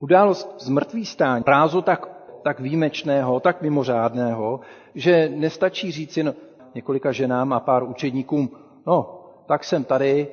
Událost 0.00 0.54
z 0.58 0.68
mrtvý 0.68 1.06
stání, 1.06 1.44
prázo 1.44 1.82
tak, 1.82 2.06
tak 2.44 2.60
výjimečného, 2.60 3.40
tak 3.40 3.62
mimořádného, 3.62 4.60
že 4.94 5.32
nestačí 5.34 5.92
říct 5.92 6.16
jen 6.16 6.34
několika 6.74 7.12
ženám 7.12 7.52
a 7.52 7.60
pár 7.60 7.84
učedníkům, 7.84 8.50
no, 8.86 9.20
tak 9.48 9.64
jsem 9.64 9.84
tady 9.84 10.28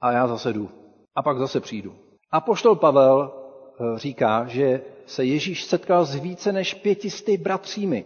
a 0.00 0.12
já 0.12 0.28
zase 0.28 0.52
jdu. 0.52 0.68
A 1.14 1.22
pak 1.22 1.38
zase 1.38 1.60
přijdu. 1.60 1.94
A 2.32 2.40
poštol 2.40 2.76
Pavel 2.76 3.32
eh, 3.32 3.98
říká, 3.98 4.46
že 4.46 4.80
se 5.06 5.24
Ježíš 5.24 5.64
setkal 5.64 6.04
s 6.04 6.14
více 6.14 6.52
než 6.52 6.74
pětisty 6.74 7.36
bratřími. 7.36 8.04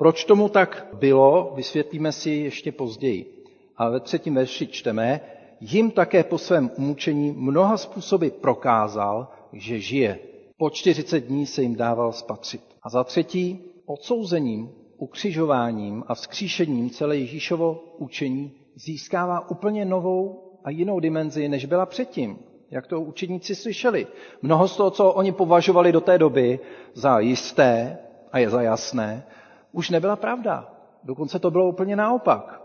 Proč 0.00 0.24
tomu 0.24 0.48
tak 0.48 0.86
bylo, 0.92 1.52
vysvětlíme 1.56 2.12
si 2.12 2.30
ještě 2.30 2.72
později 2.72 3.44
a 3.76 3.88
ve 3.88 4.00
třetím 4.00 4.34
verši 4.34 4.66
čteme, 4.66 5.20
jim 5.60 5.90
také 5.90 6.24
po 6.24 6.38
svém 6.38 6.70
umučení 6.78 7.32
mnoha 7.32 7.76
způsoby 7.76 8.28
prokázal, 8.28 9.28
že 9.52 9.80
žije. 9.80 10.18
Po 10.56 10.70
40 10.70 11.20
dní 11.20 11.46
se 11.46 11.62
jim 11.62 11.76
dával 11.76 12.12
spatřit. 12.12 12.60
A 12.82 12.90
za 12.90 13.04
třetí, 13.04 13.64
odsouzením, 13.86 14.70
ukřižováním 14.98 16.04
a 16.06 16.14
vzkříšením 16.14 16.90
celé 16.90 17.16
Ježíšovo 17.16 17.84
učení 17.98 18.52
získává 18.76 19.50
úplně 19.50 19.84
novou 19.84 20.50
a 20.64 20.70
jinou 20.70 21.00
dimenzi, 21.00 21.48
než 21.48 21.64
byla 21.64 21.86
předtím. 21.86 22.38
Jak 22.70 22.86
to 22.86 23.00
učeníci 23.00 23.54
slyšeli. 23.54 24.06
Mnoho 24.42 24.68
z 24.68 24.76
toho, 24.76 24.90
co 24.90 25.12
oni 25.12 25.32
považovali 25.32 25.92
do 25.92 26.00
té 26.00 26.18
doby 26.18 26.60
za 26.94 27.18
jisté 27.18 27.98
a 28.32 28.38
je 28.38 28.50
za 28.50 28.62
jasné, 28.62 29.24
už 29.72 29.90
nebyla 29.90 30.16
pravda. 30.16 30.74
Dokonce 31.04 31.38
to 31.38 31.50
bylo 31.50 31.68
úplně 31.68 31.96
naopak. 31.96 32.62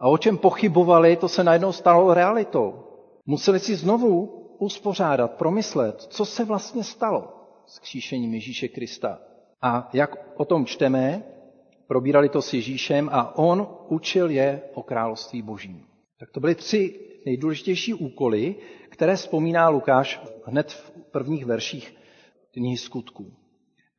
A 0.00 0.08
o 0.08 0.18
čem 0.18 0.38
pochybovali, 0.38 1.16
to 1.16 1.28
se 1.28 1.44
najednou 1.44 1.72
stalo 1.72 2.14
realitou. 2.14 2.84
Museli 3.26 3.60
si 3.60 3.76
znovu 3.76 4.42
uspořádat, 4.58 5.30
promyslet, 5.30 6.02
co 6.02 6.24
se 6.24 6.44
vlastně 6.44 6.84
stalo 6.84 7.32
s 7.66 7.78
kříšením 7.78 8.34
Ježíše 8.34 8.68
Krista. 8.68 9.18
A 9.62 9.90
jak 9.92 10.16
o 10.36 10.44
tom 10.44 10.66
čteme, 10.66 11.22
probírali 11.86 12.28
to 12.28 12.42
s 12.42 12.52
Ježíšem 12.52 13.08
a 13.12 13.38
on 13.38 13.68
učil 13.88 14.30
je 14.30 14.62
o 14.74 14.82
království 14.82 15.42
božím. 15.42 15.86
Tak 16.18 16.30
to 16.30 16.40
byly 16.40 16.54
tři 16.54 17.00
nejdůležitější 17.26 17.94
úkoly, 17.94 18.54
které 18.88 19.16
vzpomíná 19.16 19.68
Lukáš 19.68 20.20
hned 20.44 20.72
v 20.72 20.90
prvních 21.10 21.44
verších 21.44 21.96
knihy 22.52 22.76
skutků. 22.76 23.32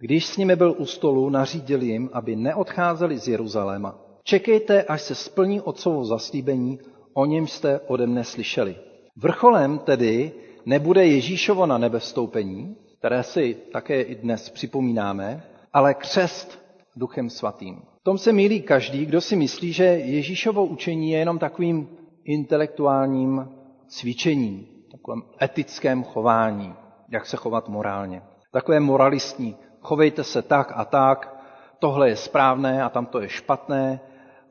Když 0.04 0.26
s 0.26 0.38
nimi 0.38 0.56
byl 0.56 0.76
u 0.78 0.86
stolu, 0.86 1.30
nařídil 1.30 1.82
jim, 1.82 2.10
aby 2.14 2.36
neodcházeli 2.36 3.18
z 3.18 3.28
Jeruzaléma, 3.28 4.00
Čekejte, 4.24 4.84
až 4.84 5.02
se 5.02 5.16
splní 5.16 5.62
otcovo 5.62 6.06
zaslíbení, 6.06 6.80
o 7.14 7.26
něm 7.26 7.48
jste 7.48 7.80
ode 7.80 8.08
mne 8.08 8.24
slyšeli. 8.24 8.76
Vrcholem 9.16 9.80
tedy 9.80 10.32
nebude 10.66 11.06
Ježíšovo 11.06 11.66
na 11.66 11.78
nebe 11.78 12.00
vstoupení, 12.00 12.76
které 13.00 13.24
si 13.24 13.58
také 13.72 14.02
i 14.02 14.16
dnes 14.16 14.50
připomínáme, 14.50 15.44
ale 15.74 15.94
křest 15.94 16.60
duchem 16.96 17.30
svatým. 17.30 17.82
V 18.02 18.04
tom 18.04 18.18
se 18.18 18.32
mílí 18.32 18.62
každý, 18.62 19.06
kdo 19.06 19.22
si 19.22 19.36
myslí, 19.36 19.74
že 19.74 19.84
Ježíšovo 19.84 20.66
učení 20.66 21.12
je 21.12 21.20
jenom 21.20 21.40
takovým 21.40 21.88
intelektuálním 22.26 23.48
cvičením, 23.88 24.68
takovým 24.92 25.24
etickém 25.42 26.04
chování. 26.04 26.74
jak 27.10 27.26
se 27.26 27.38
chovat 27.38 27.70
morálně. 27.70 28.22
Takové 28.52 28.80
moralistní, 28.80 29.56
chovejte 29.84 30.24
se 30.24 30.42
tak 30.42 30.72
a 30.76 30.86
tak, 30.86 31.44
tohle 31.80 32.10
je 32.10 32.16
správné 32.16 32.84
a 32.84 32.90
tamto 32.90 33.22
je 33.22 33.30
špatné, 33.30 34.00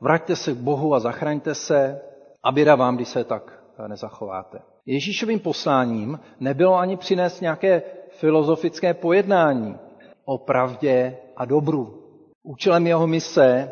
vraťte 0.01 0.35
se 0.35 0.53
k 0.53 0.57
Bohu 0.57 0.95
a 0.95 0.99
zachraňte 0.99 1.55
se 1.55 2.01
a 2.43 2.51
běda 2.51 2.75
vám, 2.75 2.95
když 2.95 3.07
se 3.07 3.23
tak 3.23 3.63
nezachováte. 3.87 4.59
Ježíšovým 4.85 5.39
posláním 5.39 6.19
nebylo 6.39 6.75
ani 6.75 6.97
přinést 6.97 7.41
nějaké 7.41 7.81
filozofické 8.09 8.93
pojednání 8.93 9.77
o 10.25 10.37
pravdě 10.37 11.17
a 11.35 11.45
dobru. 11.45 12.03
Účelem 12.43 12.87
jeho 12.87 13.07
mise 13.07 13.71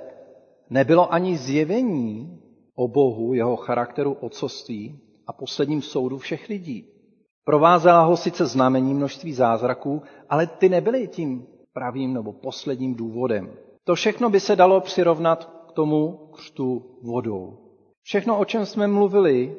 nebylo 0.70 1.14
ani 1.14 1.38
zjevení 1.38 2.42
o 2.76 2.88
Bohu, 2.88 3.34
jeho 3.34 3.56
charakteru 3.56 4.14
ocoství 4.14 5.00
a 5.28 5.34
posledním 5.34 5.82
soudu 5.82 6.18
všech 6.18 6.50
lidí. 6.50 6.88
Provázela 7.44 8.02
ho 8.02 8.18
sice 8.18 8.46
znamení 8.46 8.94
množství 8.94 9.34
zázraků, 9.34 10.02
ale 10.30 10.48
ty 10.48 10.70
nebyly 10.70 11.08
tím 11.08 11.48
pravým 11.74 12.14
nebo 12.14 12.34
posledním 12.34 12.96
důvodem. 12.96 13.52
To 13.84 13.96
všechno 13.96 14.30
by 14.30 14.40
se 14.40 14.56
dalo 14.56 14.82
přirovnat 14.82 15.46
k 15.68 15.72
tomu 15.72 16.30
křtu 16.34 16.98
vodou. 17.04 17.58
Všechno, 18.04 18.40
o 18.40 18.46
čem 18.46 18.66
jsme 18.66 18.88
mluvili 18.88 19.56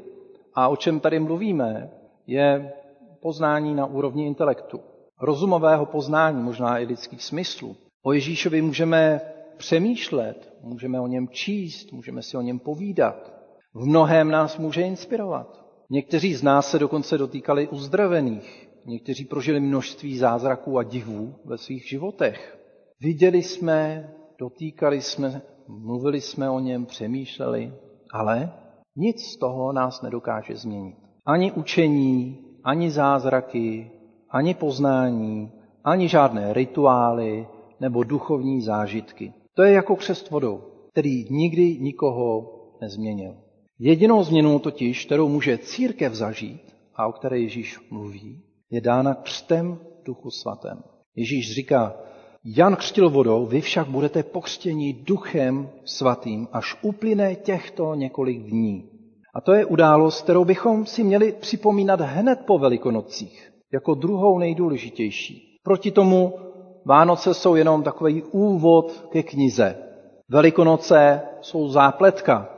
a 0.54 0.68
o 0.68 0.76
čem 0.76 1.00
tady 1.00 1.20
mluvíme, 1.20 1.90
je 2.26 2.72
poznání 3.22 3.74
na 3.74 3.86
úrovni 3.86 4.26
intelektu. 4.26 4.80
Rozumového 5.20 5.86
poznání, 5.86 6.42
možná 6.42 6.78
i 6.78 6.84
lidských 6.84 7.22
smyslů. 7.22 7.76
O 8.02 8.12
Ježíšovi 8.12 8.62
můžeme 8.62 9.20
přemýšlet, 9.56 10.52
můžeme 10.62 11.00
o 11.00 11.06
něm 11.06 11.28
číst, 11.28 11.92
můžeme 11.92 12.22
si 12.22 12.36
o 12.36 12.40
něm 12.40 12.58
povídat. 12.58 13.32
V 13.74 13.86
mnohém 13.86 14.30
nás 14.30 14.58
může 14.58 14.82
inspirovat. 14.82 15.64
Někteří 15.90 16.34
z 16.34 16.42
nás 16.42 16.70
se 16.70 16.78
dokonce 16.78 17.18
dotýkali 17.18 17.68
uzdravených, 17.68 18.71
někteří 18.86 19.24
prožili 19.24 19.60
množství 19.60 20.18
zázraků 20.18 20.78
a 20.78 20.82
divů 20.82 21.34
ve 21.44 21.58
svých 21.58 21.88
životech. 21.88 22.58
Viděli 23.00 23.42
jsme, 23.42 24.10
dotýkali 24.38 25.00
jsme, 25.00 25.42
mluvili 25.68 26.20
jsme 26.20 26.50
o 26.50 26.60
něm, 26.60 26.86
přemýšleli, 26.86 27.72
ale 28.12 28.52
nic 28.96 29.20
z 29.20 29.36
toho 29.36 29.72
nás 29.72 30.02
nedokáže 30.02 30.56
změnit. 30.56 30.96
Ani 31.26 31.52
učení, 31.52 32.38
ani 32.64 32.90
zázraky, 32.90 33.90
ani 34.30 34.54
poznání, 34.54 35.52
ani 35.84 36.08
žádné 36.08 36.52
rituály 36.52 37.46
nebo 37.80 38.04
duchovní 38.04 38.62
zážitky. 38.62 39.32
To 39.54 39.62
je 39.62 39.72
jako 39.72 39.96
křest 39.96 40.30
vodou, 40.30 40.60
který 40.92 41.24
nikdy 41.30 41.78
nikoho 41.80 42.58
nezměnil. 42.80 43.36
Jedinou 43.78 44.22
změnou 44.22 44.58
totiž, 44.58 45.06
kterou 45.06 45.28
může 45.28 45.58
církev 45.58 46.14
zažít 46.14 46.76
a 46.94 47.06
o 47.06 47.12
které 47.12 47.38
Ježíš 47.38 47.90
mluví, 47.90 48.42
je 48.72 48.80
dána 48.80 49.14
křtem 49.14 49.78
duchu 50.04 50.30
svatém. 50.30 50.82
Ježíš 51.16 51.54
říká, 51.54 51.94
Jan 52.44 52.76
křtil 52.76 53.10
vodou, 53.10 53.46
vy 53.46 53.60
však 53.60 53.86
budete 53.86 54.22
pokřtěni 54.22 54.92
duchem 54.92 55.70
svatým, 55.84 56.48
až 56.52 56.76
uplyne 56.82 57.34
těchto 57.34 57.94
několik 57.94 58.42
dní. 58.42 58.88
A 59.34 59.40
to 59.40 59.52
je 59.52 59.64
událost, 59.64 60.22
kterou 60.22 60.44
bychom 60.44 60.86
si 60.86 61.04
měli 61.04 61.32
připomínat 61.32 62.00
hned 62.00 62.40
po 62.46 62.58
velikonocích, 62.58 63.52
jako 63.72 63.94
druhou 63.94 64.38
nejdůležitější. 64.38 65.58
Proti 65.62 65.90
tomu 65.90 66.34
Vánoce 66.84 67.34
jsou 67.34 67.54
jenom 67.54 67.82
takový 67.82 68.22
úvod 68.22 69.08
ke 69.10 69.22
knize. 69.22 69.76
Velikonoce 70.28 71.20
jsou 71.40 71.68
zápletka, 71.68 72.48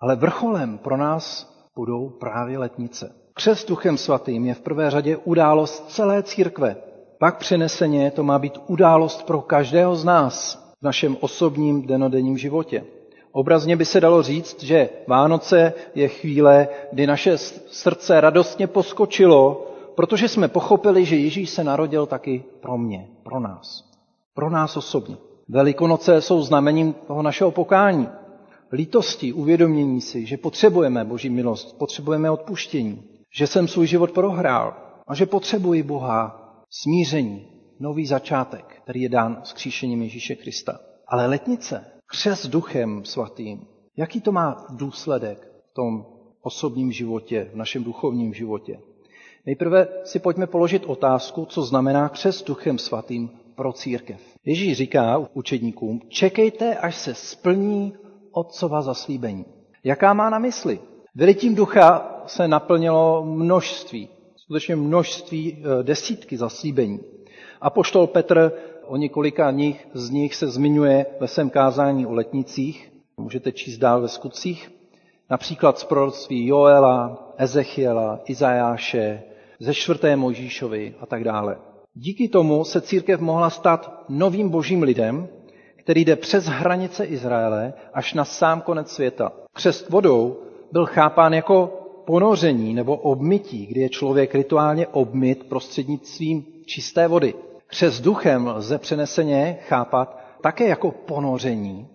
ale 0.00 0.16
vrcholem 0.16 0.78
pro 0.78 0.96
nás 0.96 1.54
budou 1.76 2.08
právě 2.08 2.58
letnice. 2.58 3.14
Křest 3.38 3.68
duchem 3.68 3.98
svatým 3.98 4.46
je 4.46 4.54
v 4.54 4.60
prvé 4.60 4.90
řadě 4.90 5.16
událost 5.16 5.90
celé 5.90 6.22
církve. 6.22 6.76
Pak 7.18 7.38
přeneseně 7.38 8.10
to 8.10 8.22
má 8.22 8.38
být 8.38 8.58
událost 8.66 9.26
pro 9.26 9.40
každého 9.40 9.96
z 9.96 10.04
nás 10.04 10.64
v 10.80 10.82
našem 10.82 11.16
osobním 11.20 11.86
denodenním 11.86 12.38
životě. 12.38 12.84
Obrazně 13.32 13.76
by 13.76 13.84
se 13.84 14.00
dalo 14.00 14.22
říct, 14.22 14.62
že 14.62 14.88
Vánoce 15.06 15.72
je 15.94 16.08
chvíle, 16.08 16.68
kdy 16.92 17.06
naše 17.06 17.38
srdce 17.38 18.20
radostně 18.20 18.66
poskočilo, 18.66 19.66
protože 19.94 20.28
jsme 20.28 20.48
pochopili, 20.48 21.04
že 21.04 21.16
Ježíš 21.16 21.50
se 21.50 21.64
narodil 21.64 22.06
taky 22.06 22.44
pro 22.60 22.78
mě, 22.78 23.08
pro 23.22 23.40
nás. 23.40 23.84
Pro 24.34 24.50
nás 24.50 24.76
osobně. 24.76 25.16
Velikonoce 25.48 26.20
jsou 26.20 26.42
znamením 26.42 26.94
toho 27.06 27.22
našeho 27.22 27.50
pokání 27.50 28.08
lítosti, 28.72 29.32
uvědomění 29.32 30.00
si, 30.00 30.26
že 30.26 30.36
potřebujeme 30.36 31.04
Boží 31.04 31.30
milost, 31.30 31.78
potřebujeme 31.78 32.30
odpuštění, 32.30 33.02
že 33.34 33.46
jsem 33.46 33.68
svůj 33.68 33.86
život 33.86 34.10
prohrál 34.10 34.76
a 35.08 35.14
že 35.14 35.26
potřebuji 35.26 35.82
Boha 35.82 36.44
smíření, 36.70 37.46
nový 37.80 38.06
začátek, 38.06 38.80
který 38.82 39.02
je 39.02 39.08
dán 39.08 39.40
s 39.44 39.52
kříšením 39.52 40.02
Ježíše 40.02 40.34
Krista. 40.36 40.80
Ale 41.08 41.26
letnice, 41.26 41.84
křes 42.06 42.46
duchem 42.46 43.04
svatým, 43.04 43.66
jaký 43.96 44.20
to 44.20 44.32
má 44.32 44.66
důsledek 44.70 45.48
v 45.70 45.74
tom 45.74 46.06
osobním 46.42 46.92
životě, 46.92 47.50
v 47.52 47.56
našem 47.56 47.84
duchovním 47.84 48.34
životě? 48.34 48.78
Nejprve 49.46 49.88
si 50.04 50.18
pojďme 50.18 50.46
položit 50.46 50.84
otázku, 50.86 51.46
co 51.46 51.62
znamená 51.62 52.08
křes 52.08 52.44
duchem 52.44 52.78
svatým 52.78 53.30
pro 53.54 53.72
církev. 53.72 54.20
Ježíš 54.44 54.76
říká 54.76 55.18
učedníkům, 55.34 56.00
čekejte, 56.08 56.76
až 56.76 56.96
se 56.96 57.14
splní 57.14 57.94
otcova 58.32 58.82
zaslíbení. 58.82 59.44
Jaká 59.84 60.14
má 60.14 60.30
na 60.30 60.38
mysli? 60.38 60.80
Vylitím 61.14 61.54
ducha 61.54 62.17
se 62.30 62.48
naplnilo 62.48 63.24
množství, 63.24 64.08
skutečně 64.36 64.76
množství, 64.76 65.56
eh, 65.58 65.82
desítky 65.82 66.36
zaslíbení. 66.36 67.00
A 67.60 67.70
poštol 67.70 68.06
Petr 68.06 68.52
o 68.86 68.96
několika 68.96 69.50
nich, 69.50 69.88
z 69.94 70.10
nich 70.10 70.34
se 70.34 70.46
zmiňuje 70.46 71.06
ve 71.20 71.28
svém 71.28 71.50
kázání 71.50 72.06
o 72.06 72.12
letnicích. 72.12 72.92
Můžete 73.16 73.52
číst 73.52 73.78
dál 73.78 74.00
ve 74.00 74.08
skutcích. 74.08 74.72
Například 75.30 75.78
z 75.78 75.84
proroctví 75.84 76.46
Joela, 76.46 77.28
Ezechiela, 77.36 78.20
Izajáše, 78.26 79.22
ze 79.60 79.74
čtvrté 79.74 80.16
Mojžíšovi 80.16 80.94
a 81.00 81.06
tak 81.06 81.24
dále. 81.24 81.56
Díky 81.94 82.28
tomu 82.28 82.64
se 82.64 82.80
církev 82.80 83.20
mohla 83.20 83.50
stát 83.50 84.04
novým 84.08 84.48
božím 84.48 84.82
lidem, 84.82 85.28
který 85.76 86.04
jde 86.04 86.16
přes 86.16 86.46
hranice 86.46 87.04
Izraele 87.04 87.72
až 87.94 88.14
na 88.14 88.24
sám 88.24 88.60
konec 88.60 88.90
světa. 88.90 89.32
Křest 89.52 89.90
vodou 89.90 90.36
byl 90.72 90.86
chápán 90.86 91.34
jako 91.34 91.77
ponoření 92.08 92.74
nebo 92.74 92.96
obmytí, 92.96 93.66
kdy 93.66 93.80
je 93.80 93.88
člověk 93.88 94.34
rituálně 94.34 94.86
obmyt 94.86 95.44
prostřednictvím 95.44 96.44
čisté 96.66 97.08
vody. 97.08 97.34
Křest 97.66 98.02
duchem 98.02 98.46
lze 98.46 98.78
přeneseně 98.78 99.58
chápat 99.68 100.18
také 100.42 100.68
jako 100.68 100.90
ponoření 100.90 101.88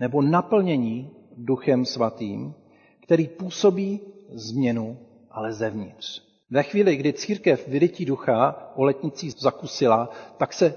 nebo 0.00 0.22
naplnění 0.22 1.10
duchem 1.36 1.84
svatým, 1.84 2.54
který 3.02 3.28
působí 3.28 4.00
změnu, 4.30 4.98
ale 5.30 5.52
zevnitř. 5.52 6.22
Ve 6.50 6.62
chvíli, 6.62 6.96
kdy 6.96 7.12
církev 7.12 7.68
vylití 7.68 8.04
ducha 8.04 8.72
o 8.76 8.84
letnicích 8.84 9.32
zakusila, 9.38 10.08
tak 10.36 10.52
se 10.52 10.74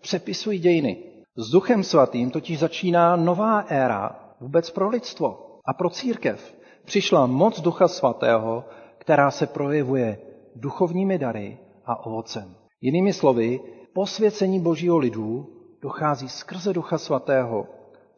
přepisují 0.00 0.58
dějiny. 0.58 0.96
S 1.36 1.50
Duchem 1.50 1.84
Svatým 1.84 2.30
totiž 2.30 2.58
začíná 2.58 3.16
nová 3.16 3.60
éra 3.60 4.34
vůbec 4.40 4.70
pro 4.70 4.88
lidstvo 4.88 5.60
a 5.64 5.72
pro 5.74 5.90
církev. 5.90 6.55
Přišla 6.86 7.26
moc 7.26 7.60
Ducha 7.60 7.88
Svatého, 7.88 8.64
která 8.98 9.30
se 9.30 9.46
projevuje 9.46 10.18
duchovními 10.56 11.18
dary 11.18 11.58
a 11.86 12.06
ovocem. 12.06 12.54
Jinými 12.80 13.12
slovy, 13.12 13.60
posvěcení 13.94 14.60
božího 14.60 14.98
lidu 14.98 15.46
dochází 15.82 16.28
skrze 16.28 16.72
Ducha 16.72 16.98
Svatého. 16.98 17.66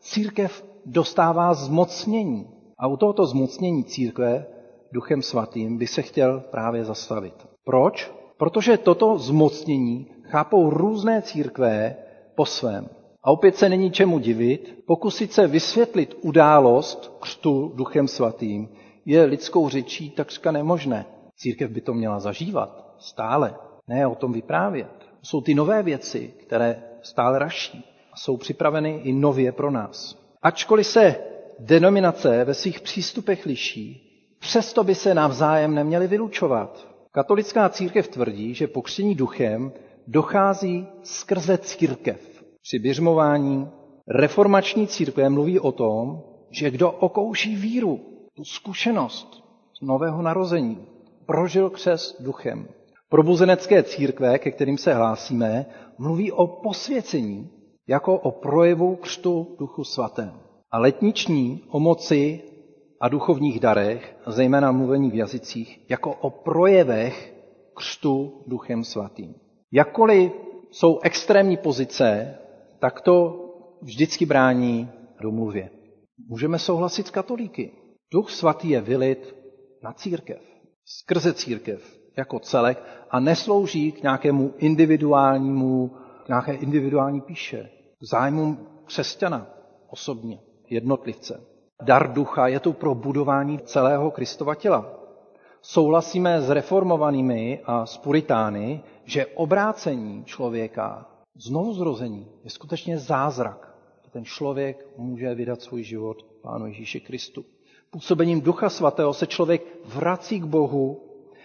Církev 0.01 0.65
dostává 0.87 1.55
zmocnění 1.55 2.51
a 2.79 2.87
u 2.87 2.97
tohoto 2.97 3.27
zmocnění 3.27 3.85
církve 3.85 4.47
Duchem 4.93 5.23
Svatým 5.23 5.79
by 5.79 5.87
se 5.87 6.03
chtěl 6.03 6.41
právě 6.41 6.85
zastavit. 6.85 7.47
Proč? 7.65 8.13
Protože 8.37 8.77
toto 8.77 9.19
zmocnění 9.19 10.07
chápou 10.23 10.71
různé 10.71 11.23
církve 11.23 11.97
po 12.35 12.47
svém. 12.47 12.89
A 13.25 13.31
opět 13.31 13.57
se 13.57 13.69
není 13.69 13.91
čemu 13.91 14.19
divit, 14.19 14.85
pokusit 14.87 15.33
se 15.33 15.47
vysvětlit 15.47 16.15
událost 16.21 17.17
křtu 17.21 17.73
duchem 17.75 18.09
svatým 18.09 18.69
je 19.05 19.25
lidskou 19.25 19.69
řečí 19.69 20.11
takřka 20.11 20.53
nemožné. 20.53 21.07
Církev 21.37 21.71
by 21.71 21.81
to 21.81 21.95
měla 21.95 22.21
zažívat 22.21 22.95
stále, 22.99 23.55
ne 23.89 24.07
o 24.07 24.15
tom 24.15 24.33
vyprávět. 24.33 25.09
Jsou 25.23 25.41
ty 25.41 25.55
nové 25.55 25.83
věci, 25.83 26.35
které 26.41 26.83
stále 27.03 27.39
raší 27.39 27.85
a 28.13 28.17
jsou 28.17 28.37
připraveny 28.37 29.01
i 29.05 29.13
nově 29.13 29.53
pro 29.53 29.71
nás. 29.71 30.19
Ačkoliv 30.43 30.87
se 30.87 31.17
denominace 31.59 32.45
ve 32.45 32.55
svých 32.55 32.81
přístupech 32.81 33.47
liší, 33.47 34.05
přesto 34.39 34.85
by 34.85 34.95
se 34.95 35.15
navzájem 35.15 35.75
neměly 35.75 36.07
vylučovat. 36.07 36.89
Katolická 37.13 37.69
církev 37.69 38.09
tvrdí, 38.09 38.55
že 38.55 38.67
pokřtění 38.67 39.15
duchem 39.15 39.73
dochází 40.07 40.87
skrze 41.03 41.59
církev. 41.59 42.38
Při 42.69 42.79
běžmování 42.79 43.69
reformační 44.09 44.87
církve 44.87 45.29
mluví 45.29 45.61
o 45.61 45.73
tom, 45.73 46.23
že 46.51 46.71
kdo 46.71 46.93
okouší 46.93 47.57
víru, 47.57 48.01
tu 48.35 48.45
zkušenost 48.45 49.45
z 49.83 49.87
nového 49.87 50.23
narození, 50.23 50.87
prožil 51.27 51.71
křes 51.71 52.17
duchem, 52.21 52.69
Probuzenecké 53.09 53.83
církve, 53.83 54.39
ke 54.39 54.51
kterým 54.51 54.79
se 54.79 54.95
hlásíme, 54.95 55.67
mluví 55.99 56.33
o 56.33 56.47
posvěcení 56.47 57.51
jako 57.87 58.19
o 58.19 58.31
projevu 58.31 58.97
křtu 58.97 59.57
duchu 59.59 59.85
svatém. 59.85 60.41
A 60.71 60.79
letniční 60.79 61.63
o 61.69 61.81
moci 61.81 62.43
a 63.01 63.09
duchovních 63.09 63.61
darech, 63.61 64.17
zejména 64.27 64.73
mluvení 64.73 65.11
v 65.11 65.15
jazycích, 65.15 65.81
jako 65.91 66.15
o 66.15 66.31
projevech 66.31 67.35
křtu 67.75 68.43
duchem 68.47 68.85
svatým. 68.85 69.35
Jakkoliv 69.73 70.33
jsou 70.71 70.99
extrémní 71.03 71.57
pozice, 71.57 72.39
tak 72.81 73.01
to 73.01 73.45
vždycky 73.83 74.27
brání 74.27 74.91
domluvě. 75.23 75.71
Můžeme 76.29 76.59
souhlasit 76.59 77.07
s 77.07 77.11
katolíky. 77.11 77.73
Duch 78.13 78.31
svatý 78.31 78.69
je 78.69 78.81
vylit 78.81 79.37
na 79.83 79.93
církev, 79.93 80.43
skrze 80.85 81.33
církev 81.33 81.99
jako 82.17 82.39
celek 82.39 82.83
a 83.11 83.21
neslouží 83.21 83.93
k 83.93 84.03
nějakému 84.03 84.55
individuálnímu, 84.59 85.89
k 86.25 86.29
nějaké 86.29 86.53
individuální 86.53 87.21
píše, 87.21 87.71
zájmům 88.11 88.67
křesťana 88.85 89.47
osobně, 89.89 90.41
jednotlivce. 90.71 91.41
Dar 91.83 92.13
ducha 92.13 92.49
je 92.49 92.61
tu 92.61 92.73
pro 92.73 92.95
budování 92.95 93.59
celého 93.59 94.11
Kristova 94.11 94.55
těla. 94.55 94.99
Souhlasíme 95.63 96.43
s 96.43 96.51
reformovanými 96.51 97.61
a 97.65 97.87
s 97.87 97.99
puritány, 97.99 98.83
že 99.05 99.27
obrácení 99.27 100.25
člověka, 100.25 101.07
znovu 101.39 101.75
zrození, 101.75 102.27
je 102.45 102.51
skutečně 102.51 102.99
zázrak. 102.99 103.75
Ten 104.11 104.25
člověk 104.25 104.87
může 104.97 105.35
vydat 105.35 105.63
svůj 105.63 105.83
život 105.83 106.27
Pánu 106.43 106.67
Ježíši 106.67 107.01
Kristu. 107.01 107.45
Působením 107.91 108.41
Ducha 108.41 108.69
Svatého 108.71 109.15
se 109.15 109.27
člověk 109.27 109.63
vrací 109.85 110.41
k 110.41 110.45
Bohu 110.45 111.01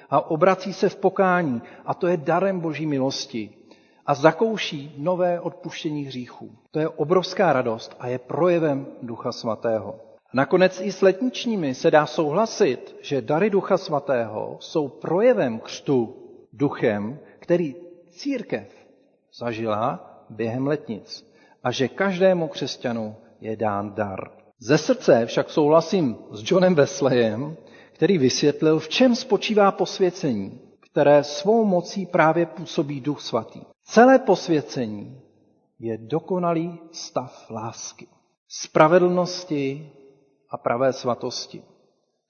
a 0.10 0.30
obrací 0.30 0.74
se 0.74 0.90
v 0.90 0.96
pokání. 0.96 1.62
A 1.86 1.94
to 1.94 2.08
je 2.08 2.18
darem 2.18 2.60
Boží 2.60 2.86
milosti. 2.86 3.50
A 4.06 4.16
zakouší 4.16 4.96
nové 4.98 5.40
odpuštění 5.40 6.04
hříchů. 6.04 6.52
To 6.72 6.80
je 6.80 6.88
obrovská 6.88 7.54
radost 7.54 7.96
a 8.00 8.08
je 8.08 8.20
projevem 8.20 8.88
Ducha 9.02 9.32
Svatého. 9.32 10.00
Nakonec 10.34 10.82
i 10.82 10.92
s 10.92 11.02
letničními 11.02 11.76
se 11.76 11.92
dá 11.92 12.06
souhlasit, 12.06 12.96
že 13.02 13.22
dary 13.22 13.50
Ducha 13.50 13.78
Svatého 13.78 14.58
jsou 14.60 14.88
projevem 14.88 15.60
křtu 15.60 16.16
duchem, 16.54 17.20
který 17.40 17.76
církev 18.10 18.83
zažila 19.36 20.10
během 20.30 20.68
letnic 20.68 21.34
a 21.64 21.72
že 21.72 21.88
každému 21.88 22.48
křesťanu 22.48 23.16
je 23.42 23.56
dán 23.56 23.94
dar. 23.94 24.32
Ze 24.60 24.78
srdce 24.78 25.26
však 25.26 25.50
souhlasím 25.50 26.18
s 26.32 26.52
Johnem 26.52 26.76
Wesleyem, 26.76 27.58
který 27.92 28.18
vysvětlil, 28.18 28.80
v 28.80 28.90
čem 28.90 29.16
spočívá 29.16 29.72
posvěcení, 29.72 30.62
které 30.80 31.24
svou 31.24 31.66
mocí 31.66 32.06
právě 32.06 32.46
působí 32.46 33.02
Duch 33.02 33.22
Svatý. 33.22 33.62
Celé 33.84 34.20
posvěcení 34.20 35.22
je 35.80 35.98
dokonalý 35.98 36.80
stav 36.92 37.50
lásky, 37.50 38.08
spravedlnosti 38.48 39.92
a 40.50 40.58
pravé 40.58 40.94
svatosti, 40.94 41.64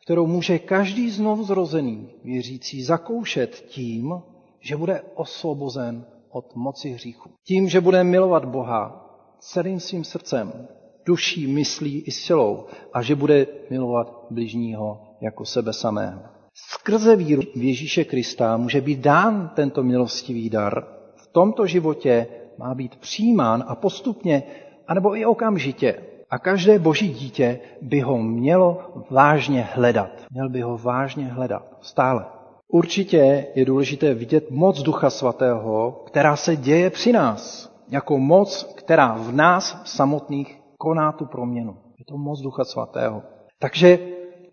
kterou 0.03 0.27
může 0.27 0.59
každý 0.59 1.09
znovu 1.09 1.43
zrozený 1.43 2.09
věřící 2.23 2.83
zakoušet 2.83 3.65
tím, 3.67 4.21
že 4.59 4.77
bude 4.77 5.01
osvobozen 5.15 6.05
od 6.33 6.55
moci 6.55 6.89
hříchu. 6.89 7.29
Tím, 7.47 7.69
že 7.69 7.81
bude 7.81 8.03
milovat 8.03 8.45
Boha 8.45 9.09
celým 9.39 9.79
svým 9.79 10.03
srdcem, 10.03 10.67
duší, 11.05 11.47
myslí 11.47 11.99
i 11.99 12.11
silou 12.11 12.65
a 12.93 13.01
že 13.01 13.15
bude 13.15 13.47
milovat 13.69 14.25
bližního 14.29 15.01
jako 15.21 15.45
sebe 15.45 15.73
samého. 15.73 16.21
Skrze 16.55 17.15
víru 17.15 17.41
v 17.55 17.63
Ježíše 17.63 18.03
Krista 18.03 18.57
může 18.57 18.81
být 18.81 18.99
dán 18.99 19.51
tento 19.55 19.83
milostivý 19.83 20.49
dar. 20.49 20.83
V 21.15 21.27
tomto 21.27 21.65
životě 21.65 22.27
má 22.57 22.75
být 22.75 22.95
přijímán 22.95 23.63
a 23.67 23.75
postupně, 23.75 24.43
anebo 24.87 25.15
i 25.15 25.25
okamžitě. 25.25 25.95
A 26.29 26.39
každé 26.39 26.79
boží 26.79 27.09
dítě 27.09 27.59
by 27.81 27.99
ho 27.99 28.17
mělo 28.17 28.93
vážně 29.09 29.61
hledat. 29.61 30.09
Měl 30.31 30.49
by 30.49 30.61
ho 30.61 30.77
vážně 30.77 31.25
hledat. 31.25 31.77
Stále. 31.81 32.25
Určitě 32.73 33.47
je 33.55 33.65
důležité 33.65 34.13
vidět 34.13 34.51
moc 34.51 34.81
Ducha 34.81 35.09
Svatého, 35.09 36.03
která 36.05 36.35
se 36.35 36.55
děje 36.55 36.89
při 36.89 37.11
nás. 37.11 37.71
Jako 37.89 38.17
moc, 38.17 38.63
která 38.75 39.13
v 39.13 39.31
nás 39.31 39.81
samotných 39.85 40.59
koná 40.77 41.11
tu 41.11 41.25
proměnu. 41.25 41.77
Je 41.99 42.05
to 42.05 42.17
moc 42.17 42.41
Ducha 42.41 42.63
Svatého. 42.63 43.23
Takže 43.59 43.99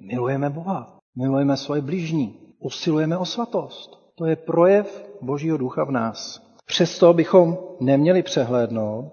milujeme 0.00 0.50
Boha, 0.50 0.98
milujeme 1.18 1.56
svoje 1.56 1.80
blížní, 1.80 2.38
usilujeme 2.58 3.18
o 3.18 3.24
svatost. 3.24 3.90
To 4.14 4.26
je 4.26 4.36
projev 4.36 5.04
Božího 5.22 5.56
ducha 5.56 5.84
v 5.84 5.90
nás. 5.90 6.42
Přesto 6.66 7.12
bychom 7.12 7.58
neměli 7.80 8.22
přehlédnout, 8.22 9.04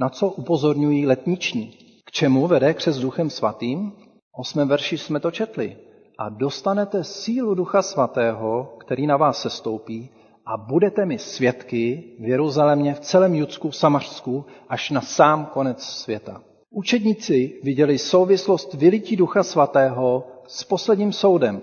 na 0.00 0.08
co 0.08 0.28
upozorňují 0.28 1.06
letniční. 1.06 1.66
K 2.04 2.10
čemu 2.10 2.46
vede 2.46 2.74
křes 2.74 2.98
duchem 2.98 3.30
svatým? 3.30 3.92
Osmém 4.38 4.68
verši 4.68 4.98
jsme 4.98 5.20
to 5.20 5.30
četli. 5.30 5.76
A 6.18 6.28
dostanete 6.28 7.04
sílu 7.04 7.54
ducha 7.54 7.82
svatého, 7.82 8.74
který 8.78 9.06
na 9.06 9.16
vás 9.16 9.42
sestoupí, 9.42 10.10
a 10.46 10.56
budete 10.56 11.06
mi 11.06 11.18
svědky 11.18 12.04
v 12.20 12.28
Jeruzalémě, 12.28 12.94
v 12.94 13.00
celém 13.00 13.34
Judsku, 13.34 13.70
v 13.70 13.76
Samařsku, 13.76 14.44
až 14.68 14.90
na 14.90 15.00
sám 15.00 15.46
konec 15.46 15.82
světa. 15.82 16.42
Učedníci 16.70 17.60
viděli 17.62 17.98
souvislost 17.98 18.74
vylití 18.74 19.16
ducha 19.16 19.42
svatého 19.42 20.26
s 20.46 20.64
posledním 20.64 21.12
soudem. 21.12 21.62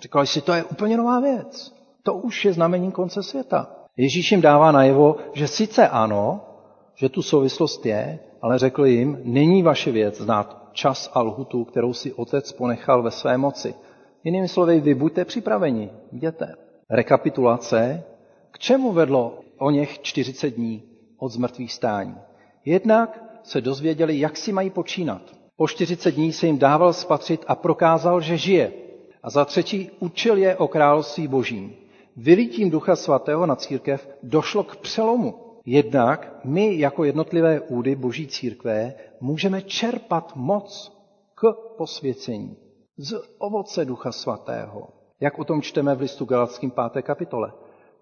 Říkali 0.00 0.26
si, 0.26 0.40
to 0.40 0.52
je 0.52 0.64
úplně 0.64 0.96
nová 0.96 1.20
věc. 1.20 1.74
To 2.02 2.14
už 2.14 2.44
je 2.44 2.52
znamení 2.52 2.92
konce 2.92 3.22
světa. 3.22 3.70
Ježíš 3.96 4.30
jim 4.32 4.40
dává 4.40 4.72
najevo, 4.72 5.16
že 5.32 5.48
sice 5.48 5.88
ano, 5.88 6.40
že 6.94 7.08
tu 7.08 7.22
souvislost 7.22 7.86
je, 7.86 8.18
ale 8.42 8.58
řekl 8.58 8.86
jim, 8.86 9.18
není 9.24 9.62
vaše 9.62 9.92
věc 9.92 10.20
znát 10.20 10.68
čas 10.72 11.10
a 11.14 11.22
lhutu, 11.22 11.64
kterou 11.64 11.92
si 11.92 12.12
otec 12.12 12.52
ponechal 12.52 13.02
ve 13.02 13.10
své 13.10 13.38
moci. 13.38 13.74
Jinými 14.24 14.48
slovy, 14.48 14.80
vy 14.80 14.94
buďte 14.94 15.24
připraveni, 15.24 15.90
jděte. 16.12 16.54
Rekapitulace, 16.90 18.04
k 18.50 18.58
čemu 18.58 18.92
vedlo 18.92 19.40
o 19.58 19.70
něch 19.70 20.02
40 20.02 20.50
dní 20.50 20.82
od 21.18 21.28
zmrtvých 21.28 21.72
stání? 21.72 22.14
Jednak 22.64 23.24
se 23.42 23.60
dozvěděli, 23.60 24.18
jak 24.18 24.36
si 24.36 24.52
mají 24.52 24.70
počínat. 24.70 25.22
Po 25.56 25.68
40 25.68 26.10
dní 26.10 26.32
se 26.32 26.46
jim 26.46 26.58
dával 26.58 26.92
spatřit 26.92 27.44
a 27.46 27.54
prokázal, 27.54 28.20
že 28.20 28.36
žije. 28.36 28.72
A 29.22 29.30
za 29.30 29.44
třetí 29.44 29.90
učil 30.00 30.36
je 30.36 30.56
o 30.56 30.68
království 30.68 31.28
božím. 31.28 31.74
Vylítím 32.16 32.70
Ducha 32.70 32.96
Svatého 32.96 33.46
na 33.46 33.56
církev 33.56 34.08
došlo 34.22 34.64
k 34.64 34.76
přelomu. 34.76 35.34
Jednak 35.66 36.40
my 36.44 36.78
jako 36.78 37.04
jednotlivé 37.04 37.60
údy 37.60 37.96
boží 37.96 38.26
církve 38.26 38.94
můžeme 39.20 39.62
čerpat 39.62 40.32
moc 40.36 40.92
k 41.34 41.52
posvěcení 41.76 42.63
z 42.98 43.14
ovoce 43.38 43.84
Ducha 43.84 44.12
Svatého. 44.12 44.88
Jak 45.20 45.38
o 45.38 45.44
tom 45.44 45.62
čteme 45.62 45.94
v 45.94 46.00
listu 46.00 46.24
Galackým 46.24 46.70
5. 46.92 47.02
kapitole. 47.02 47.52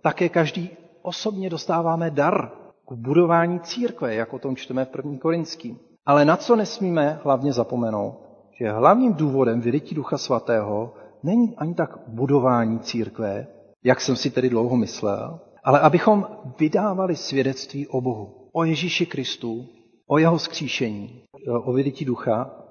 Také 0.03 0.29
každý 0.29 0.71
osobně 1.03 1.51
dostáváme 1.51 2.11
dar 2.11 2.51
k 2.89 2.93
budování 2.93 3.61
církve, 3.61 4.15
jak 4.15 4.33
o 4.33 4.39
tom 4.39 4.57
čteme 4.57 4.85
v 4.85 4.97
1. 4.97 5.19
Korinským. 5.19 5.79
Ale 6.07 6.25
na 6.25 6.37
co 6.37 6.57
nesmíme 6.57 7.21
hlavně 7.25 7.53
zapomenout, 7.53 8.15
že 8.61 8.73
hlavním 8.73 9.15
důvodem 9.15 9.61
vylití 9.61 9.95
Ducha 9.95 10.19
Svatého 10.19 10.95
není 11.23 11.57
ani 11.57 11.75
tak 11.75 11.99
budování 12.07 12.81
církve, 12.81 13.47
jak 13.85 14.01
jsem 14.01 14.17
si 14.17 14.31
tedy 14.31 14.49
dlouho 14.49 14.77
myslel, 14.77 15.41
ale 15.65 15.81
abychom 15.81 16.27
vydávali 16.59 17.17
svědectví 17.17 17.87
o 17.87 18.01
Bohu, 18.01 18.49
o 18.53 18.65
Ježíši 18.65 19.07
Kristu, 19.07 19.67
o 20.07 20.19
jeho 20.19 20.39
skříšení, 20.39 21.23
o 21.65 21.73
vylití 21.73 22.05
ducha 22.05 22.62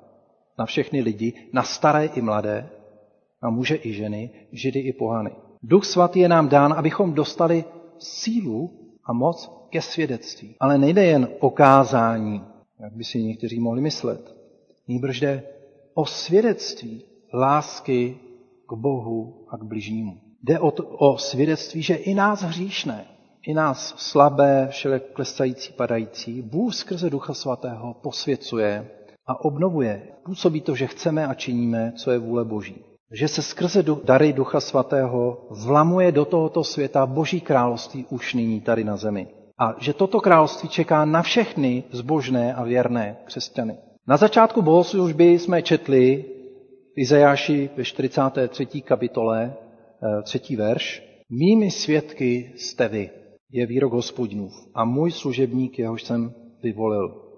na 0.59 0.65
všechny 0.65 1.01
lidi, 1.01 1.33
na 1.53 1.63
staré 1.63 2.05
i 2.05 2.21
mladé, 2.21 2.69
na 3.43 3.49
muže 3.49 3.75
i 3.75 3.93
ženy, 3.93 4.29
židy 4.51 4.79
i 4.79 4.93
pohany. 4.93 5.31
Duch 5.63 5.85
svatý 5.85 6.19
je 6.19 6.29
nám 6.29 6.49
dán, 6.49 6.73
abychom 6.73 7.13
dostali 7.13 7.65
sílu 7.99 8.71
a 9.05 9.13
moc 9.13 9.67
ke 9.69 9.81
svědectví. 9.81 10.55
Ale 10.59 10.77
nejde 10.77 11.05
jen 11.05 11.27
o 11.39 11.49
kázání, 11.49 12.43
jak 12.79 12.93
by 12.93 13.03
si 13.03 13.23
někteří 13.23 13.59
mohli 13.59 13.81
myslet. 13.81 14.35
Nýbrž 14.87 15.19
jde 15.19 15.43
o 15.93 16.05
svědectví 16.05 17.03
lásky 17.33 18.17
k 18.69 18.73
Bohu 18.73 19.45
a 19.49 19.57
k 19.57 19.63
bližnímu. 19.63 20.17
Jde 20.43 20.59
o, 20.59 20.71
to, 20.71 20.83
o 20.83 21.17
svědectví, 21.17 21.81
že 21.81 21.95
i 21.95 22.13
nás 22.13 22.41
hříšné, 22.41 23.05
i 23.43 23.53
nás 23.53 23.93
slabé, 23.97 24.67
všele 24.71 24.99
klesající, 24.99 25.73
padající, 25.73 26.41
Bůh 26.41 26.75
skrze 26.75 27.09
Ducha 27.09 27.33
Svatého 27.33 27.93
posvěcuje 27.93 28.89
a 29.27 29.45
obnovuje. 29.45 30.01
Působí 30.25 30.61
to, 30.61 30.75
že 30.75 30.87
chceme 30.87 31.27
a 31.27 31.33
činíme, 31.33 31.93
co 31.95 32.11
je 32.11 32.17
vůle 32.17 32.45
Boží. 32.45 32.83
Že 33.13 33.27
se 33.27 33.41
skrze 33.41 33.83
dary 34.03 34.33
Ducha 34.33 34.59
Svatého 34.59 35.47
vlamuje 35.63 36.11
do 36.11 36.25
tohoto 36.25 36.63
světa 36.63 37.05
Boží 37.05 37.41
království 37.41 38.05
už 38.09 38.33
nyní 38.33 38.61
tady 38.61 38.83
na 38.83 38.97
zemi. 38.97 39.27
A 39.59 39.75
že 39.79 39.93
toto 39.93 40.21
království 40.21 40.69
čeká 40.69 41.05
na 41.05 41.21
všechny 41.21 41.83
zbožné 41.91 42.53
a 42.53 42.63
věrné 42.63 43.17
křesťany. 43.25 43.77
Na 44.07 44.17
začátku 44.17 44.61
bohoslužby 44.61 45.39
jsme 45.39 45.61
četli 45.61 46.25
v 46.95 46.99
Izajáši 46.99 47.69
ve 47.77 47.83
43. 47.83 48.81
kapitole, 48.81 49.53
eh, 49.53 50.21
třetí 50.23 50.55
verš. 50.55 51.03
Mými 51.29 51.71
svědky 51.71 52.53
jste 52.55 52.87
vy, 52.87 53.09
je 53.51 53.65
výrok 53.65 53.93
hospodinův, 53.93 54.53
a 54.75 54.85
můj 54.85 55.11
služebník, 55.11 55.79
jehož 55.79 56.03
jsem 56.03 56.33
vyvolil. 56.63 57.30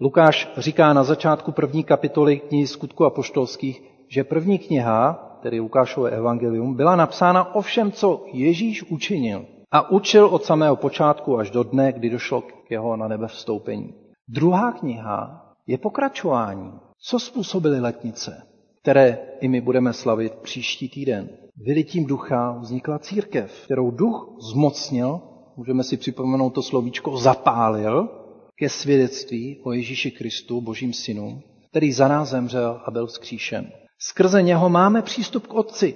Lukáš 0.00 0.52
říká 0.56 0.92
na 0.92 1.04
začátku 1.04 1.52
první 1.52 1.84
kapitoly 1.84 2.40
knihy 2.40 2.66
skutku 2.66 3.04
apoštolských, 3.04 3.82
že 4.08 4.24
první 4.24 4.58
kniha, 4.58 5.12
tedy 5.42 5.60
Lukášové 5.60 6.10
evangelium, 6.10 6.74
byla 6.74 6.96
napsána 6.96 7.54
o 7.54 7.60
všem, 7.60 7.92
co 7.92 8.24
Ježíš 8.32 8.82
učinil 8.82 9.46
a 9.70 9.90
učil 9.90 10.26
od 10.26 10.44
samého 10.44 10.76
počátku 10.76 11.38
až 11.38 11.50
do 11.50 11.62
dne, 11.62 11.92
kdy 11.92 12.10
došlo 12.10 12.40
k 12.40 12.70
jeho 12.70 12.96
na 12.96 13.08
nebe 13.08 13.28
vstoupení. 13.28 13.94
Druhá 14.28 14.72
kniha 14.72 15.44
je 15.66 15.78
pokračování. 15.78 16.72
Co 16.98 17.18
způsobily 17.18 17.80
letnice, 17.80 18.42
které 18.82 19.18
i 19.40 19.48
my 19.48 19.60
budeme 19.60 19.92
slavit 19.92 20.34
příští 20.34 20.88
týden? 20.88 21.28
Vylitím 21.56 22.06
ducha 22.06 22.58
vznikla 22.60 22.98
církev, 22.98 23.64
kterou 23.64 23.90
duch 23.90 24.36
zmocnil, 24.52 25.20
můžeme 25.56 25.84
si 25.84 25.96
připomenout 25.96 26.50
to 26.50 26.62
slovíčko, 26.62 27.16
zapálil 27.16 28.23
ke 28.58 28.68
svědectví 28.68 29.60
o 29.62 29.72
Ježíši 29.72 30.10
Kristu, 30.10 30.60
božím 30.60 30.92
synu, 30.92 31.42
který 31.70 31.92
za 31.92 32.08
nás 32.08 32.28
zemřel 32.28 32.80
a 32.84 32.90
byl 32.90 33.06
vzkříšen. 33.06 33.72
Skrze 33.98 34.42
něho 34.42 34.68
máme 34.68 35.02
přístup 35.02 35.46
k 35.46 35.54
Otci 35.54 35.94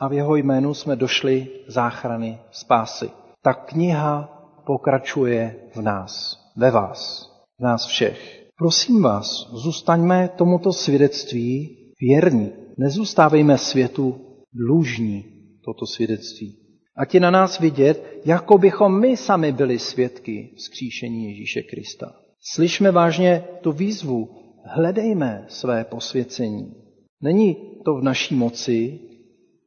a 0.00 0.08
v 0.08 0.12
jeho 0.12 0.36
jménu 0.36 0.74
jsme 0.74 0.96
došli 0.96 1.48
záchrany 1.66 2.38
spásy. 2.50 3.10
Ta 3.42 3.54
kniha 3.54 4.30
pokračuje 4.66 5.56
v 5.74 5.82
nás, 5.82 6.38
ve 6.56 6.70
vás, 6.70 7.30
v 7.58 7.62
nás 7.62 7.86
všech. 7.86 8.44
Prosím 8.58 9.02
vás, 9.02 9.50
zůstaňme 9.52 10.28
tomuto 10.36 10.72
svědectví 10.72 11.76
věrní. 12.00 12.52
Nezůstávejme 12.78 13.58
světu 13.58 14.20
dlužní 14.52 15.24
toto 15.64 15.86
svědectví. 15.86 16.63
Ať 16.96 17.14
je 17.14 17.20
na 17.20 17.30
nás 17.30 17.58
vidět, 17.58 18.20
jako 18.24 18.58
bychom 18.58 19.00
my 19.00 19.16
sami 19.16 19.52
byli 19.52 19.78
svědky 19.78 20.50
vzkříšení 20.56 21.28
Ježíše 21.28 21.62
Krista. 21.62 22.12
Slyšme 22.40 22.90
vážně 22.90 23.44
tu 23.60 23.72
výzvu, 23.72 24.28
hledejme 24.64 25.44
své 25.48 25.84
posvěcení. 25.84 26.74
Není 27.20 27.56
to 27.84 27.94
v 27.94 28.02
naší 28.02 28.34
moci, 28.34 29.00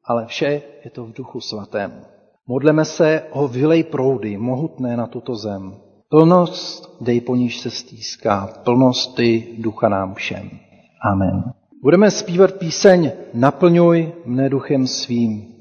ale 0.05 0.25
vše 0.25 0.61
je 0.85 0.91
to 0.91 1.05
v 1.05 1.13
duchu 1.13 1.41
svatém. 1.41 2.05
Modleme 2.47 2.85
se 2.85 3.23
o 3.31 3.47
vylej 3.47 3.83
proudy, 3.83 4.37
mohutné 4.37 4.97
na 4.97 5.07
tuto 5.07 5.35
zem. 5.35 5.75
Plnost 6.09 6.97
dej 7.01 7.21
po 7.21 7.35
níž 7.35 7.59
se 7.59 7.69
stýská, 7.69 8.47
plnost 8.63 9.15
ty 9.15 9.47
ducha 9.57 9.89
nám 9.89 10.13
všem. 10.13 10.49
Amen. 11.11 11.43
Budeme 11.83 12.11
zpívat 12.11 12.51
píseň 12.51 13.11
Naplňuj 13.33 14.13
mne 14.25 14.49
duchem 14.49 14.87
svým. 14.87 15.56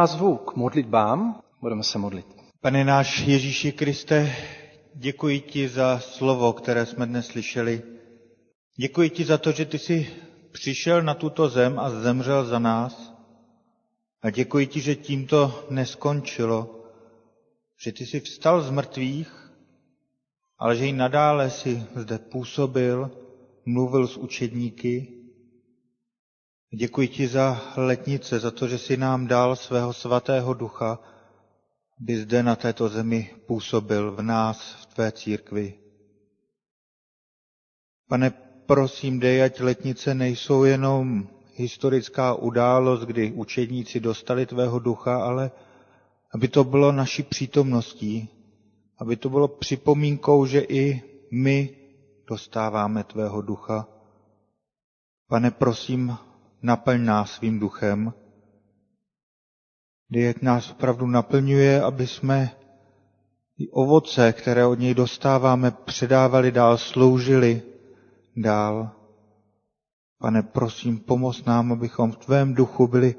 Nyní 0.00 0.08
vás 0.08 0.16
zvu 0.16 0.36
k 0.36 0.56
modlitbám. 0.56 1.40
Budeme 1.60 1.82
se 1.82 1.98
modlit. 1.98 2.26
Pane 2.60 2.84
náš 2.84 3.18
Ježíši 3.18 3.72
Kriste, 3.72 4.36
děkuji 4.94 5.40
ti 5.40 5.68
za 5.68 5.98
slovo, 5.98 6.52
které 6.52 6.86
jsme 6.86 7.06
dnes 7.06 7.26
slyšeli. 7.26 7.82
Děkuji 8.76 9.10
ti 9.10 9.24
za 9.24 9.38
to, 9.38 9.52
že 9.52 9.64
ty 9.64 9.78
jsi 9.78 10.10
přišel 10.52 11.02
na 11.02 11.14
tuto 11.14 11.48
zem 11.48 11.78
a 11.78 11.90
zemřel 11.90 12.44
za 12.44 12.58
nás. 12.58 13.12
A 14.22 14.30
děkuji 14.30 14.66
ti, 14.66 14.80
že 14.80 14.94
tím 14.96 15.26
to 15.26 15.66
neskončilo, 15.70 16.84
že 17.84 17.92
ty 17.92 18.06
jsi 18.06 18.20
vstal 18.20 18.62
z 18.62 18.70
mrtvých, 18.70 19.52
ale 20.58 20.76
že 20.76 20.86
i 20.86 20.92
nadále 20.92 21.50
si 21.50 21.82
zde 21.96 22.18
působil, 22.18 23.10
mluvil 23.66 24.06
s 24.06 24.16
učedníky 24.16 25.19
Děkuji 26.74 27.08
ti 27.08 27.28
za 27.28 27.60
letnice, 27.76 28.40
za 28.40 28.50
to, 28.50 28.68
že 28.68 28.78
jsi 28.78 28.96
nám 28.96 29.26
dal 29.26 29.56
svého 29.56 29.92
svatého 29.92 30.54
ducha, 30.54 30.98
aby 32.00 32.16
zde 32.16 32.42
na 32.42 32.56
této 32.56 32.88
zemi 32.88 33.30
působil 33.46 34.12
v 34.12 34.22
nás, 34.22 34.74
v 34.74 34.86
tvé 34.86 35.12
církvi. 35.12 35.74
Pane, 38.08 38.30
prosím, 38.66 39.20
dej, 39.20 39.42
ať 39.42 39.60
letnice 39.60 40.14
nejsou 40.14 40.64
jenom 40.64 41.28
historická 41.54 42.34
událost, 42.34 43.00
kdy 43.00 43.32
učedníci 43.32 44.00
dostali 44.00 44.46
tvého 44.46 44.78
ducha, 44.78 45.24
ale 45.24 45.50
aby 46.34 46.48
to 46.48 46.64
bylo 46.64 46.92
naší 46.92 47.22
přítomností, 47.22 48.28
aby 48.98 49.16
to 49.16 49.30
bylo 49.30 49.48
připomínkou, 49.48 50.46
že 50.46 50.60
i 50.60 51.02
my 51.30 51.76
dostáváme 52.26 53.04
tvého 53.04 53.42
ducha. 53.42 53.88
Pane, 55.28 55.50
prosím, 55.50 56.16
naplň 56.62 57.04
nás 57.04 57.32
svým 57.32 57.58
duchem, 57.58 58.12
jak 60.10 60.42
nás 60.42 60.70
opravdu 60.70 61.06
naplňuje, 61.06 61.82
aby 61.82 62.06
jsme 62.06 62.50
i 63.58 63.68
ovoce, 63.68 64.32
které 64.32 64.66
od 64.66 64.78
něj 64.78 64.94
dostáváme, 64.94 65.70
předávali 65.70 66.52
dál, 66.52 66.78
sloužili 66.78 67.62
dál. 68.36 68.90
Pane, 70.18 70.42
prosím, 70.42 70.98
pomoz 70.98 71.44
nám, 71.44 71.72
abychom 71.72 72.12
v 72.12 72.16
tvém 72.16 72.54
duchu 72.54 72.86
byli 72.86 73.14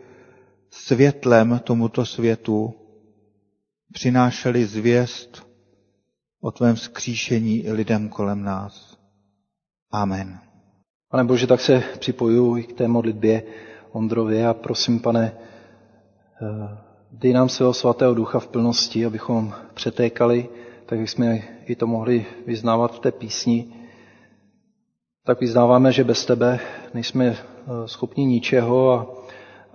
světlem 0.69 1.59
tomuto 1.63 2.05
světu, 2.05 2.73
přinášeli 3.93 4.65
zvěst 4.65 5.47
o 6.41 6.51
tvém 6.51 6.77
skříšení 6.77 7.57
i 7.59 7.71
lidem 7.71 8.09
kolem 8.09 8.43
nás. 8.43 8.97
Amen. 9.91 10.50
Pane 11.11 11.23
Bože, 11.23 11.47
tak 11.47 11.61
se 11.61 11.83
připojuji 11.99 12.63
k 12.63 12.73
té 12.73 12.87
modlitbě 12.87 13.43
Ondrově 13.91 14.47
a 14.47 14.53
prosím, 14.53 14.99
pane, 14.99 15.31
eh, 16.41 16.77
dej 17.11 17.33
nám 17.33 17.49
svého 17.49 17.73
svatého 17.73 18.13
ducha 18.13 18.39
v 18.39 18.47
plnosti, 18.47 19.05
abychom 19.05 19.53
přetékali, 19.73 20.49
tak 20.85 20.99
jak 20.99 21.09
jsme 21.09 21.39
i 21.65 21.75
to 21.75 21.87
mohli 21.87 22.25
vyznávat 22.47 22.95
v 22.95 22.99
té 22.99 23.11
písni. 23.11 23.67
Tak 25.23 25.39
vyznáváme, 25.39 25.91
že 25.91 26.03
bez 26.03 26.25
tebe 26.25 26.59
nejsme 26.93 27.25
eh, 27.25 27.37
schopni 27.85 28.25
ničeho 28.25 28.91
a, 28.93 29.07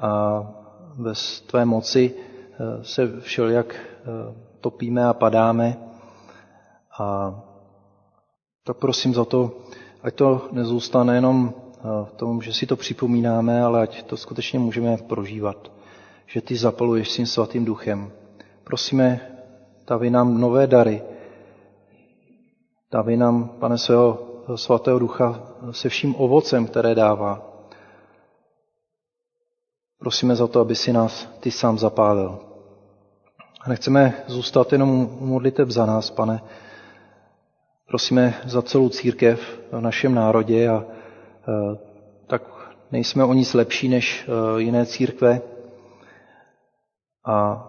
a 0.09 0.43
bez 0.99 1.41
tvé 1.41 1.65
moci 1.65 2.15
eh, 2.17 2.85
se 2.85 3.21
všelijak 3.21 3.77
topíme 4.61 5.05
a 5.05 5.13
padáme. 5.13 5.77
A 6.99 7.35
tak 8.65 8.77
prosím 8.77 9.15
za 9.15 9.25
to, 9.25 9.53
ať 10.07 10.15
to 10.15 10.49
nezůstane 10.53 11.15
jenom 11.15 11.55
v 12.05 12.13
tom, 12.17 12.43
že 12.43 12.53
si 12.53 12.67
to 12.67 12.77
připomínáme, 12.77 13.63
ale 13.63 13.83
ať 13.83 14.03
to 14.03 14.17
skutečně 14.17 14.59
můžeme 14.59 14.97
prožívat, 14.97 15.73
že 16.27 16.41
ty 16.41 16.57
zapaluješ 16.57 17.11
svým 17.11 17.27
svatým 17.27 17.65
duchem. 17.65 18.13
Prosíme, 18.65 19.21
dávej 19.87 20.11
nám 20.11 20.41
nové 20.41 20.67
dary, 20.67 21.03
dávej 22.93 23.17
nám, 23.17 23.49
pane, 23.49 23.79
svého 23.79 24.19
svatého 24.55 24.99
ducha 24.99 25.43
se 25.71 25.89
vším 25.89 26.15
ovocem, 26.19 26.67
které 26.67 26.95
dává. 26.95 27.43
Prosíme 29.99 30.37
za 30.37 30.47
to, 30.47 30.61
aby 30.61 30.75
si 30.75 30.93
nás 30.93 31.29
ty 31.41 31.51
sám 31.51 31.79
zapálil. 31.79 32.39
A 33.61 33.69
nechceme 33.69 34.15
zůstat 34.27 34.73
jenom 34.73 35.19
modliteb 35.21 35.71
za 35.71 35.87
nás, 35.87 36.11
pane. 36.11 36.41
Prosíme 37.89 38.35
za 38.45 38.63
celou 38.63 38.89
církev 38.89 39.61
v 39.73 39.81
našem 39.81 40.15
národě 40.15 40.69
a 40.69 40.85
Eh, 41.49 41.79
tak 42.27 42.43
nejsme 42.93 43.25
o 43.25 43.33
nic 43.33 43.55
lepší 43.55 43.89
než 43.89 44.27
eh, 44.29 44.61
jiné 44.61 44.87
církve. 44.87 45.41
A 47.27 47.69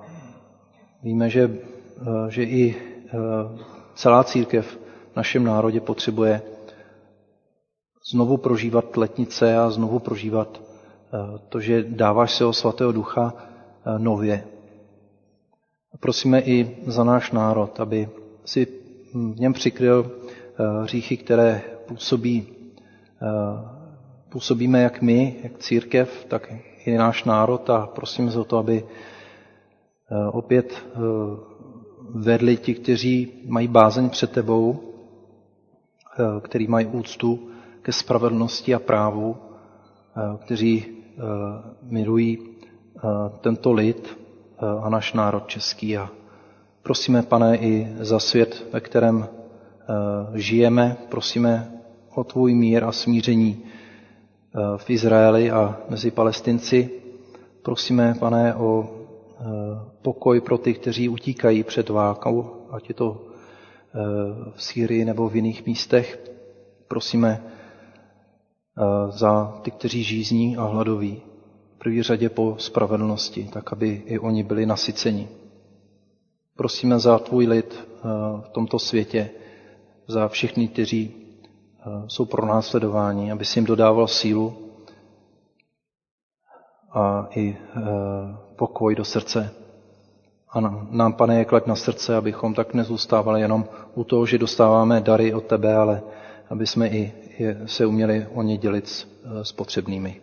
víme, 1.03 1.29
že, 1.29 1.57
eh, 2.01 2.29
že 2.29 2.43
i 2.43 2.75
celá 3.95 4.23
církev 4.23 4.79
v 5.13 5.15
našem 5.15 5.43
národě 5.43 5.81
potřebuje 5.81 6.41
znovu 8.11 8.37
prožívat 8.37 8.97
letnice 8.97 9.57
a 9.57 9.69
znovu 9.69 9.99
prožívat 9.99 10.61
to, 11.49 11.59
že 11.59 11.83
dáváš 11.83 12.35
se 12.35 12.45
o 12.45 12.53
svatého 12.53 12.91
ducha 12.91 13.33
nově. 13.97 14.43
Prosíme 15.99 16.41
i 16.41 16.77
za 16.85 17.03
náš 17.03 17.31
národ, 17.31 17.79
aby 17.79 18.09
si 18.45 18.65
v 19.13 19.39
něm 19.39 19.53
přikryl 19.53 20.11
hříchy, 20.83 21.17
které 21.17 21.61
působí 21.87 22.57
Eh, 23.21 23.27
působíme 24.29 24.81
jak 24.81 25.01
my, 25.01 25.35
jak 25.43 25.57
církev, 25.57 26.25
tak 26.27 26.53
i 26.85 26.97
náš 26.97 27.23
národ 27.23 27.69
a 27.69 27.87
prosím 27.87 28.29
za 28.29 28.43
to, 28.43 28.57
aby 28.57 28.83
eh, 28.85 30.27
opět 30.31 30.73
eh, 30.73 30.97
vedli 32.13 32.57
ti, 32.57 32.73
kteří 32.75 33.43
mají 33.47 33.67
bázeň 33.67 34.09
před 34.09 34.31
tebou, 34.31 34.79
kteří 36.41 36.67
mají 36.67 36.85
úctu 36.85 37.49
ke 37.81 37.91
spravedlnosti 37.91 38.73
a 38.75 38.79
právu, 38.79 39.35
kteří 40.37 40.85
milují 41.81 42.37
tento 43.41 43.73
lid 43.73 44.17
a 44.81 44.89
náš 44.89 45.13
národ 45.13 45.47
český. 45.47 45.97
A 45.97 46.09
prosíme, 46.87 47.23
pane, 47.23 47.57
i 47.57 47.87
za 47.99 48.19
svět, 48.19 48.65
ve 48.73 48.79
kterém 48.79 49.27
žijeme, 50.33 50.97
prosíme 51.09 51.71
o 52.15 52.23
tvůj 52.23 52.53
mír 52.55 52.83
a 52.83 52.91
smíření 52.91 53.59
eh, 53.63 54.59
v 54.77 54.89
Izraeli 54.89 55.51
a 55.51 55.77
mezi 55.89 56.11
Palestinci. 56.11 56.89
Prosíme, 57.61 58.15
pane, 58.19 58.55
o 58.55 58.89
eh, 58.89 59.43
pokoj 60.01 60.41
pro 60.41 60.57
ty, 60.57 60.73
kteří 60.73 61.09
utíkají 61.09 61.63
před 61.63 61.89
válkou, 61.89 62.65
ať 62.71 62.89
je 62.89 62.95
to 62.95 63.21
eh, 63.21 63.99
v 64.55 64.63
Sýrii 64.63 65.05
nebo 65.05 65.29
v 65.29 65.35
jiných 65.35 65.65
místech. 65.65 66.19
Prosíme 66.87 67.43
za 69.09 69.59
ty, 69.61 69.71
kteří 69.71 70.03
žízní 70.03 70.57
a 70.57 70.63
hladoví, 70.63 71.21
v 71.75 71.79
první 71.79 72.03
řadě 72.03 72.29
po 72.29 72.55
spravedlnosti, 72.59 73.49
tak 73.53 73.73
aby 73.73 74.01
i 74.05 74.19
oni 74.19 74.43
byli 74.43 74.65
nasyceni. 74.65 75.27
Prosíme 76.57 76.99
za 76.99 77.19
tvůj 77.19 77.47
lid 77.47 77.87
v 78.41 78.49
tomto 78.51 78.79
světě, 78.79 79.29
za 80.07 80.27
všechny, 80.27 80.67
kteří 80.67 81.27
Eh, 81.87 82.03
jsou 82.07 82.25
pro 82.25 82.45
následování, 82.45 83.31
aby 83.31 83.45
si 83.45 83.59
jim 83.59 83.65
dodával 83.65 84.07
sílu 84.07 84.53
a 86.93 87.27
i 87.35 87.57
eh, 87.57 87.81
pokoj 88.55 88.95
do 88.95 89.05
srdce. 89.05 89.53
A 90.49 90.59
nám, 90.91 91.13
pane, 91.13 91.39
je 91.39 91.45
klad 91.45 91.67
na 91.67 91.75
srdce, 91.75 92.15
abychom 92.15 92.53
tak 92.53 92.73
nezůstávali 92.73 93.41
jenom 93.41 93.65
u 93.95 94.03
toho, 94.03 94.25
že 94.25 94.37
dostáváme 94.37 95.01
dary 95.01 95.33
od 95.33 95.43
tebe, 95.43 95.75
ale 95.75 96.01
aby 96.49 96.67
jsme 96.67 96.87
i 96.87 97.13
se 97.65 97.85
uměli 97.85 98.27
o 98.33 98.41
ně 98.41 98.57
dělit 98.57 98.87
s, 98.87 99.07
eh, 99.23 99.45
s 99.45 99.51
potřebnými. 99.51 100.21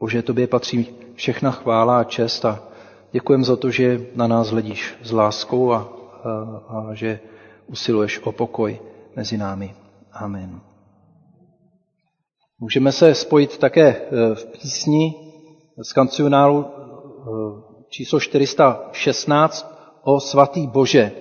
Bože, 0.00 0.22
tobě 0.22 0.46
patří 0.46 0.86
všechna 1.14 1.50
chvála 1.50 2.00
a 2.00 2.04
čest 2.04 2.44
a 2.44 2.62
děkujem 3.14 3.44
za 3.44 3.56
to, 3.56 3.70
že 3.70 4.06
na 4.14 4.26
nás 4.26 4.50
hledíš 4.50 4.94
s 5.02 5.12
láskou 5.12 5.72
a, 5.72 5.78
a, 5.78 6.30
a 6.68 6.94
že 6.94 7.20
usiluješ 7.66 8.18
o 8.26 8.32
pokoj 8.32 8.80
mezi 9.16 9.38
námi. 9.38 9.74
Amen. 10.12 10.60
Můžeme 12.58 12.92
se 12.92 13.14
spojit 13.14 13.58
také 13.58 13.86
eh, 13.88 14.34
v 14.34 14.44
písni 14.46 15.14
z 15.82 15.92
kancionálu 15.92 16.66
eh, 16.66 17.30
číslo 17.88 18.20
416 18.20 19.74
o 20.02 20.20
svatý 20.20 20.66
Bože. 20.66 21.12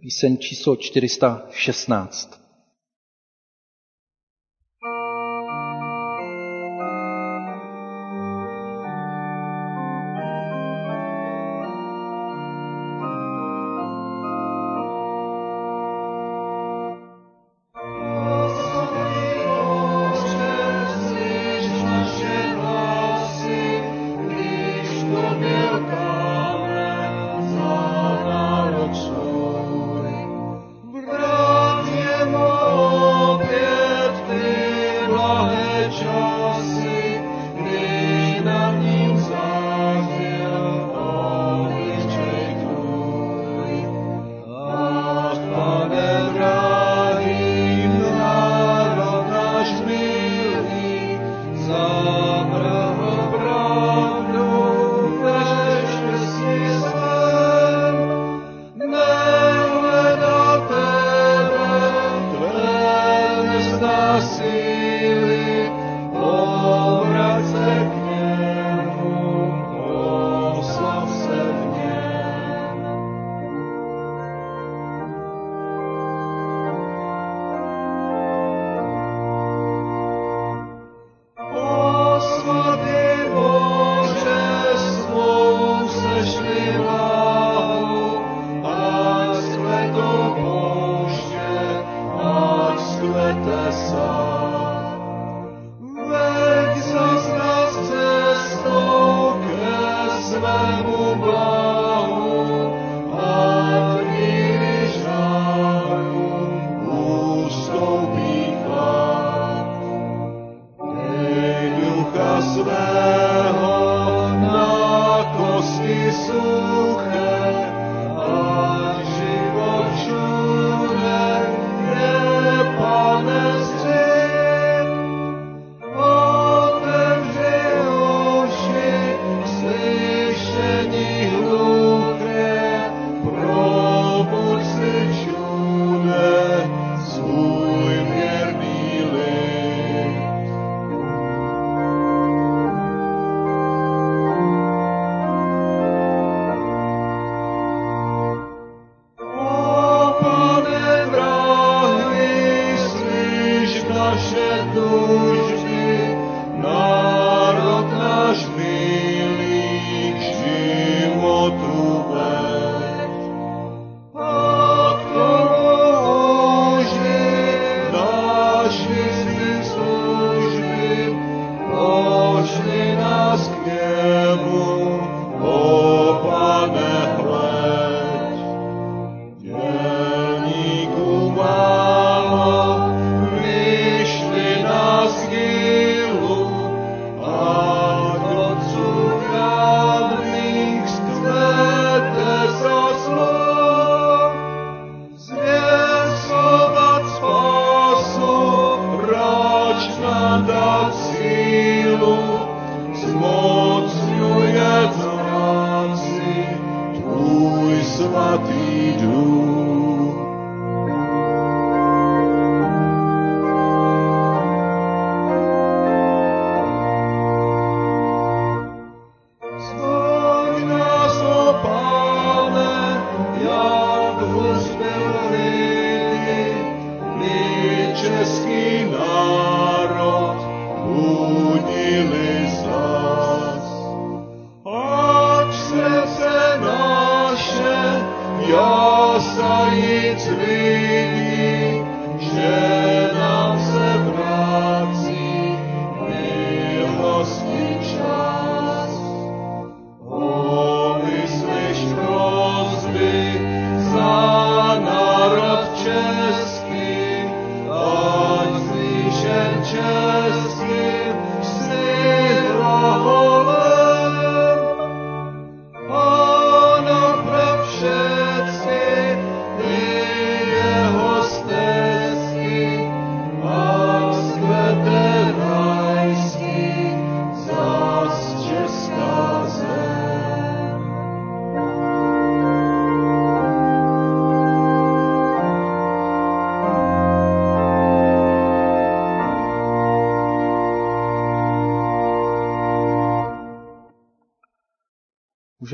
Píseň 0.00 0.38
číslo 0.38 0.76
416. 0.76 2.39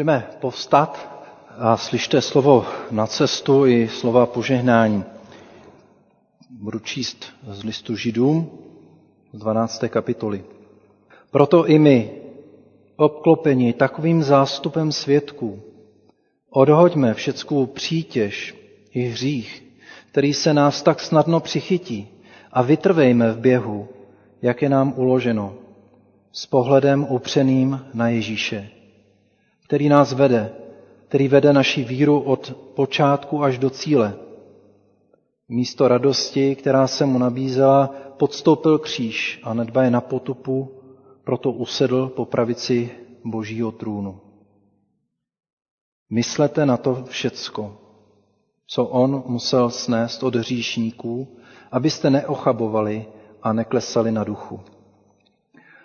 Můžeme 0.07 0.26
povstat 0.40 1.09
a 1.59 1.76
slyšte 1.76 2.20
slovo 2.22 2.66
na 2.90 3.07
cestu 3.07 3.66
i 3.66 3.88
slova 3.88 4.26
požehnání. 4.26 5.04
Budu 6.50 6.78
číst 6.78 7.26
z 7.48 7.64
listu 7.64 7.96
Židům 7.96 8.50
z 9.32 9.38
12. 9.38 9.84
kapitoly. 9.88 10.44
Proto 11.30 11.66
i 11.66 11.78
my, 11.78 12.11
obklopeni 12.96 13.72
takovým 13.72 14.22
zástupem 14.22 14.92
svědků, 14.92 15.61
odhoďme 16.50 17.14
všeckou 17.14 17.66
přítěž 17.66 18.54
i 18.94 19.02
hřích, 19.02 19.64
který 20.11 20.34
se 20.34 20.54
nás 20.54 20.82
tak 20.82 21.00
snadno 21.00 21.40
přichytí 21.40 22.09
a 22.52 22.62
vytrvejme 22.62 23.32
v 23.32 23.38
běhu, 23.38 23.88
jak 24.42 24.62
je 24.62 24.68
nám 24.68 24.94
uloženo, 24.96 25.54
s 26.32 26.46
pohledem 26.46 27.07
upřeným 27.11 27.86
na 27.94 28.09
Ježíše 28.09 28.75
který 29.66 29.88
nás 29.88 30.12
vede, 30.12 30.52
který 31.08 31.28
vede 31.28 31.52
naši 31.52 31.84
víru 31.84 32.20
od 32.20 32.56
počátku 32.74 33.42
až 33.42 33.58
do 33.58 33.70
cíle. 33.70 34.14
Místo 35.48 35.88
radosti, 35.88 36.54
která 36.54 36.86
se 36.86 37.06
mu 37.06 37.18
nabízela, 37.18 37.94
podstoupil 38.16 38.78
kříž 38.78 39.40
a 39.42 39.54
nedbaje 39.54 39.90
na 39.90 40.00
potupu, 40.00 40.70
proto 41.24 41.52
usedl 41.52 42.08
po 42.08 42.24
pravici 42.24 42.90
božího 43.24 43.72
trůnu. 43.72 44.20
Myslete 46.10 46.66
na 46.66 46.76
to 46.76 47.04
všecko, 47.04 47.76
co 48.66 48.84
on 48.84 49.22
musel 49.26 49.70
snést 49.70 50.22
od 50.22 50.34
hříšníků, 50.34 51.38
abyste 51.72 52.10
neochabovali 52.10 53.06
a 53.42 53.52
neklesali 53.52 54.12
na 54.12 54.24
duchu. 54.24 54.60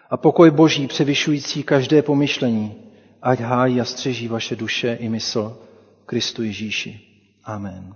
A 0.09 0.17
pokoj 0.17 0.51
boží 0.51 0.87
převyšující 0.87 1.63
každé 1.63 2.01
pomyšlení, 2.01 2.90
ať 3.21 3.39
hájí 3.39 3.81
a 3.81 3.85
střeží 3.85 4.27
vaše 4.27 4.55
duše 4.55 4.93
i 4.93 5.09
mysl 5.09 5.57
Kristu 6.05 6.43
Ježíši. 6.43 6.99
Amen. 7.43 7.95